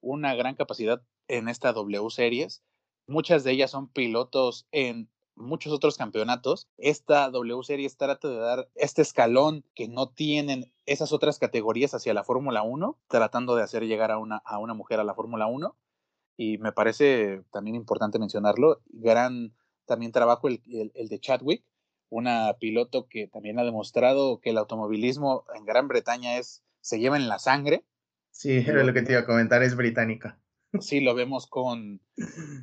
una 0.00 0.34
gran 0.34 0.56
capacidad 0.56 1.00
en 1.28 1.48
esta 1.48 1.72
W 1.72 2.10
Series. 2.10 2.64
Muchas 3.06 3.44
de 3.44 3.52
ellas 3.52 3.70
son 3.70 3.88
pilotos 3.88 4.66
en 4.72 5.08
muchos 5.40 5.72
otros 5.72 5.96
campeonatos, 5.96 6.68
esta 6.78 7.30
W 7.30 7.62
Series 7.62 7.96
trata 7.96 8.28
de 8.28 8.38
dar 8.38 8.68
este 8.74 9.02
escalón 9.02 9.64
que 9.74 9.88
no 9.88 10.10
tienen 10.10 10.72
esas 10.86 11.12
otras 11.12 11.38
categorías 11.38 11.94
hacia 11.94 12.14
la 12.14 12.24
Fórmula 12.24 12.62
1, 12.62 12.98
tratando 13.08 13.56
de 13.56 13.62
hacer 13.62 13.86
llegar 13.86 14.10
a 14.10 14.18
una, 14.18 14.36
a 14.44 14.58
una 14.58 14.74
mujer 14.74 15.00
a 15.00 15.04
la 15.04 15.14
Fórmula 15.14 15.46
1. 15.46 15.76
Y 16.36 16.58
me 16.58 16.72
parece 16.72 17.42
también 17.52 17.76
importante 17.76 18.18
mencionarlo, 18.18 18.80
gran 18.86 19.54
también 19.90 20.12
trabajo 20.12 20.46
el, 20.46 20.62
el, 20.94 21.08
de 21.08 21.18
Chadwick, 21.18 21.64
una 22.08 22.54
piloto 22.60 23.08
que 23.08 23.26
también 23.26 23.58
ha 23.58 23.64
demostrado 23.64 24.40
que 24.40 24.50
el 24.50 24.58
automovilismo 24.58 25.44
en 25.54 25.64
Gran 25.64 25.88
Bretaña 25.88 26.38
es, 26.38 26.62
se 26.80 27.00
lleva 27.00 27.16
en 27.16 27.28
la 27.28 27.40
sangre. 27.40 27.84
Sí, 28.30 28.52
era 28.66 28.84
lo 28.84 28.92
que 28.92 29.02
te 29.02 29.12
iba 29.12 29.22
a 29.22 29.26
comentar, 29.26 29.62
es 29.62 29.76
británica. 29.76 30.38
Sí, 30.78 31.00
lo 31.00 31.14
vemos 31.14 31.46
con, 31.46 32.00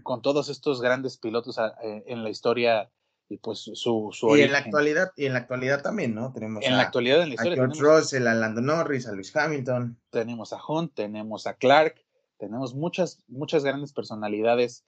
con 0.04 0.22
todos 0.22 0.50
estos 0.50 0.82
grandes 0.82 1.18
pilotos 1.18 1.60
ah, 1.60 1.76
eh, 1.84 2.04
en 2.08 2.24
la 2.24 2.30
historia 2.30 2.90
y 3.30 3.38
pues 3.38 3.60
su, 3.74 4.10
su 4.14 4.38
y 4.38 4.42
en 4.42 4.54
la 4.54 4.60
actualidad 4.60 5.12
y 5.18 5.26
en 5.26 5.34
la 5.34 5.40
actualidad 5.40 5.82
también 5.82 6.16
no 6.16 6.32
tenemos 6.32 6.64
en 6.64 6.78
la 6.78 6.84
actualidad 6.84 7.22
en 7.24 7.30
la 7.30 7.36
historia 7.36 7.54
a 7.62 7.66
George 7.66 7.82
Russell 7.82 8.26
a 8.26 8.34
Lando 8.34 8.62
Norris 8.62 9.06
a 9.06 9.12
Lewis 9.12 9.36
Hamilton. 9.36 10.00
Tenemos 10.10 10.54
a 10.54 10.60
Hunt 10.66 10.94
tenemos 10.94 11.46
a 11.46 11.56
Clark 11.56 11.96
tenemos 12.38 12.74
muchas 12.74 13.22
muchas 13.28 13.66
grandes 13.66 13.92
personalidades 13.92 14.86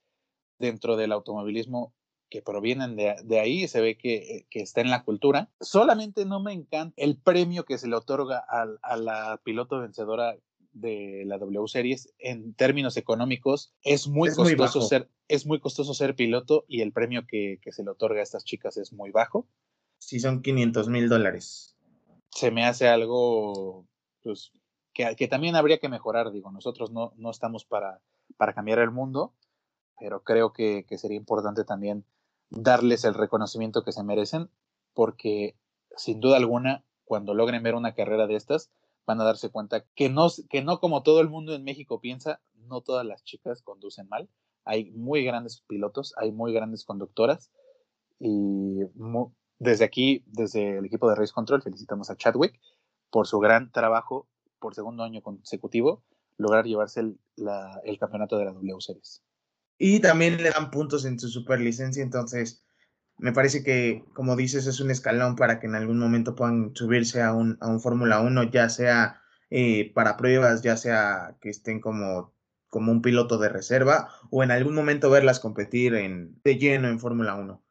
dentro 0.58 0.96
del 0.96 1.12
automovilismo 1.12 1.92
que 2.30 2.40
provienen 2.40 2.96
de, 2.96 3.16
de 3.24 3.40
ahí 3.40 3.66
se 3.68 3.80
ve 3.80 3.98
que, 3.98 4.46
que, 4.50 4.60
está 4.60 4.80
en 4.80 4.90
la 4.90 5.02
cultura. 5.02 5.50
Solamente 5.60 6.24
no 6.24 6.40
me 6.40 6.52
encanta 6.52 6.94
el 6.96 7.16
premio 7.16 7.64
que 7.64 7.76
se 7.76 7.88
le 7.88 7.96
otorga 7.96 8.44
a, 8.48 8.68
a 8.82 8.96
la 8.96 9.40
piloto 9.42 9.80
vencedora 9.80 10.36
de 10.72 11.24
la 11.26 11.38
W 11.38 11.66
Series 11.68 12.12
en 12.18 12.54
términos 12.54 12.96
económicos 12.96 13.72
es 13.82 14.06
muy 14.06 14.32
costoso 14.32 14.80
ser 14.82 15.08
es 15.30 15.46
muy 15.46 15.60
costoso 15.60 15.94
ser 15.94 16.16
piloto 16.16 16.64
y 16.66 16.80
el 16.80 16.92
premio 16.92 17.24
que, 17.26 17.60
se 17.70 17.84
le 17.84 17.90
otorga 17.90 18.18
a 18.18 18.22
estas 18.24 18.44
chicas 18.44 18.76
es 18.76 18.92
muy 18.92 19.12
bajo. 19.12 19.46
Sí, 19.98 20.18
son 20.18 20.42
500 20.42 20.88
mil 20.88 21.08
dólares. 21.08 21.76
Se 22.30 22.50
me 22.50 22.66
hace 22.66 22.88
algo 22.88 23.86
pues, 24.24 24.50
que, 24.92 25.28
también 25.28 25.54
habría 25.54 25.78
que 25.78 25.88
mejorar. 25.88 26.32
Digo, 26.32 26.50
nosotros 26.50 26.90
no, 26.90 27.12
no 27.16 27.30
estamos 27.30 27.64
para, 27.64 28.00
para 28.36 28.54
cambiar 28.54 28.80
el 28.80 28.90
mundo, 28.90 29.32
pero 30.00 30.24
creo 30.24 30.52
que, 30.52 30.84
que 30.88 30.98
sería 30.98 31.16
importante 31.16 31.62
también 31.62 32.04
darles 32.50 33.04
el 33.04 33.14
reconocimiento 33.14 33.84
que 33.84 33.92
se 33.92 34.02
merecen, 34.02 34.50
porque 34.94 35.54
sin 35.96 36.18
duda 36.18 36.38
alguna, 36.38 36.84
cuando 37.04 37.34
logren 37.34 37.62
ver 37.62 37.76
una 37.76 37.94
carrera 37.94 38.26
de 38.26 38.34
estas, 38.34 38.72
van 39.06 39.20
a 39.20 39.24
darse 39.24 39.50
cuenta 39.50 39.84
que 39.94 40.08
no, 40.08 40.28
que 40.48 40.62
no 40.62 40.80
como 40.80 41.02
todo 41.02 41.20
el 41.20 41.28
mundo 41.28 41.54
en 41.54 41.64
México 41.64 42.00
piensa, 42.00 42.40
no 42.54 42.80
todas 42.80 43.04
las 43.06 43.24
chicas 43.24 43.62
conducen 43.62 44.08
mal. 44.08 44.28
Hay 44.64 44.90
muy 44.92 45.24
grandes 45.24 45.62
pilotos, 45.66 46.14
hay 46.16 46.32
muy 46.32 46.52
grandes 46.52 46.84
conductoras 46.84 47.50
y 48.18 48.80
desde 49.58 49.84
aquí, 49.84 50.24
desde 50.26 50.78
el 50.78 50.84
equipo 50.84 51.08
de 51.08 51.16
Race 51.16 51.32
Control, 51.32 51.62
felicitamos 51.62 52.10
a 52.10 52.16
Chadwick 52.16 52.58
por 53.10 53.26
su 53.26 53.38
gran 53.38 53.72
trabajo 53.72 54.28
por 54.58 54.74
segundo 54.74 55.02
año 55.02 55.22
consecutivo, 55.22 56.04
lograr 56.36 56.66
llevarse 56.66 57.00
el, 57.00 57.18
el 57.84 57.98
campeonato 57.98 58.36
de 58.36 58.44
la 58.44 58.52
W 58.52 58.80
Series. 58.80 59.22
Y 59.78 60.00
también 60.00 60.42
le 60.42 60.50
dan 60.50 60.70
puntos 60.70 61.06
en 61.06 61.18
su 61.18 61.28
superlicencia, 61.28 62.02
entonces 62.02 62.62
me 63.20 63.32
parece 63.32 63.62
que, 63.62 64.02
como 64.14 64.34
dices, 64.34 64.66
es 64.66 64.80
un 64.80 64.90
escalón 64.90 65.36
para 65.36 65.60
que 65.60 65.66
en 65.66 65.74
algún 65.74 65.98
momento 65.98 66.34
puedan 66.34 66.74
subirse 66.74 67.22
a 67.22 67.34
un, 67.34 67.58
a 67.60 67.68
un 67.68 67.80
Fórmula 67.80 68.20
1, 68.20 68.44
ya 68.44 68.70
sea 68.70 69.20
eh, 69.50 69.92
para 69.94 70.16
pruebas, 70.16 70.62
ya 70.62 70.78
sea 70.78 71.36
que 71.42 71.50
estén 71.50 71.80
como, 71.80 72.32
como 72.68 72.90
un 72.92 73.02
piloto 73.02 73.36
de 73.36 73.50
reserva 73.50 74.08
o 74.30 74.42
en 74.42 74.50
algún 74.50 74.74
momento 74.74 75.10
verlas 75.10 75.38
competir 75.38 75.94
en, 75.94 76.40
de 76.42 76.56
lleno 76.56 76.88
en 76.88 76.98
Fórmula 76.98 77.34
1. 77.34 77.62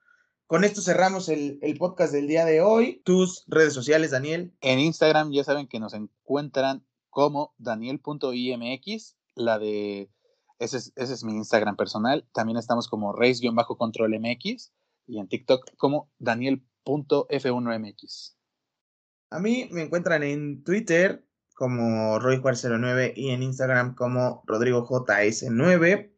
Con 0.45 0.63
esto 0.63 0.81
cerramos 0.81 1.29
el, 1.29 1.57
el, 1.63 1.77
podcast 1.77 2.13
del 2.13 2.27
día 2.27 2.45
de 2.45 2.61
hoy. 2.61 3.01
Tus 3.03 3.43
redes 3.47 3.73
sociales, 3.73 4.11
Daniel. 4.11 4.53
En 4.61 4.79
Instagram 4.79 5.31
ya 5.31 5.43
saben 5.43 5.67
que 5.67 5.79
nos 5.79 5.95
encuentran 5.95 6.85
como 7.09 7.55
daniel.imx, 7.57 9.17
la 9.33 9.57
de... 9.57 10.11
Ese 10.59 10.77
es, 10.77 10.93
ese 10.95 11.13
es 11.13 11.23
mi 11.23 11.33
Instagram 11.33 11.75
personal. 11.75 12.27
También 12.33 12.57
estamos 12.57 12.87
como 12.87 13.13
race-control-mx 13.13 14.73
y 15.09 15.19
en 15.19 15.27
TikTok 15.27 15.75
como 15.75 16.09
daniel.f1mx. 16.19 18.35
A 19.31 19.39
mí 19.39 19.67
me 19.71 19.83
encuentran 19.83 20.23
en 20.23 20.63
Twitter 20.63 21.25
como 21.55 22.19
RoyJuar09 22.19 23.13
y 23.15 23.31
en 23.31 23.43
Instagram 23.43 23.95
como 23.95 24.43
RodrigoJS9. 24.45 26.11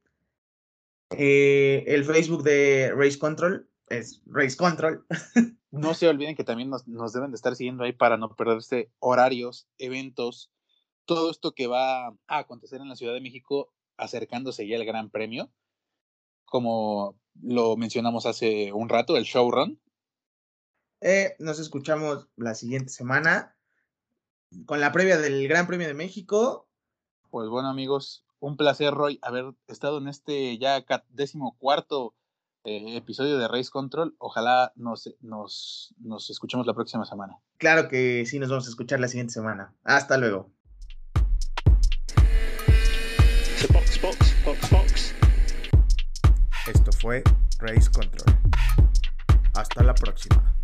Eh, 1.17 1.83
el 1.87 2.05
Facebook 2.05 2.43
de 2.43 2.93
Race 2.95 3.17
Control 3.17 3.67
es 3.87 4.21
Race 4.25 4.55
Control. 4.55 5.05
no 5.71 5.93
se 5.93 6.07
olviden 6.07 6.35
que 6.35 6.43
también 6.43 6.69
nos, 6.69 6.87
nos, 6.87 7.13
deben 7.13 7.31
de 7.31 7.35
estar 7.35 7.55
siguiendo 7.55 7.83
ahí 7.83 7.93
para 7.93 8.17
no 8.17 8.35
perderse 8.35 8.91
horarios, 8.99 9.67
eventos, 9.77 10.51
todo 11.05 11.31
esto 11.31 11.53
que 11.53 11.67
va 11.67 12.07
a 12.07 12.15
acontecer 12.27 12.81
en 12.81 12.89
la 12.89 12.95
Ciudad 12.95 13.13
de 13.13 13.21
México 13.21 13.73
acercándose 13.97 14.67
ya 14.67 14.77
al 14.77 14.85
Gran 14.85 15.09
Premio. 15.09 15.51
Como 16.45 17.20
lo 17.41 17.75
mencionamos 17.77 18.25
hace 18.25 18.71
un 18.73 18.89
rato, 18.89 19.17
el 19.17 19.23
showrun. 19.23 19.79
Eh, 21.01 21.35
nos 21.39 21.59
escuchamos 21.59 22.27
la 22.35 22.53
siguiente 22.53 22.89
semana 22.89 23.55
con 24.65 24.79
la 24.79 24.91
previa 24.91 25.17
del 25.17 25.47
Gran 25.47 25.67
Premio 25.67 25.87
de 25.87 25.93
México. 25.93 26.67
Pues 27.29 27.49
bueno, 27.49 27.69
amigos, 27.69 28.25
un 28.39 28.57
placer, 28.57 28.93
Roy, 28.93 29.19
haber 29.21 29.53
estado 29.67 29.97
en 29.97 30.07
este 30.07 30.57
ya 30.57 30.85
décimo 31.09 31.57
cuarto 31.57 32.13
eh, 32.63 32.95
episodio 32.95 33.37
de 33.37 33.47
Race 33.47 33.71
Control. 33.71 34.15
Ojalá 34.19 34.73
nos, 34.75 35.09
nos, 35.21 35.95
nos 35.99 36.29
escuchemos 36.29 36.67
la 36.67 36.73
próxima 36.73 37.05
semana. 37.05 37.39
Claro 37.57 37.87
que 37.87 38.25
sí, 38.25 38.37
nos 38.37 38.49
vamos 38.49 38.67
a 38.67 38.69
escuchar 38.69 38.99
la 38.99 39.07
siguiente 39.07 39.33
semana. 39.33 39.73
Hasta 39.83 40.17
luego. 40.17 40.51
Esto 46.73 46.91
fue 46.93 47.21
Race 47.59 47.91
Control. 47.91 48.37
Hasta 49.55 49.83
la 49.83 49.93
próxima. 49.93 50.55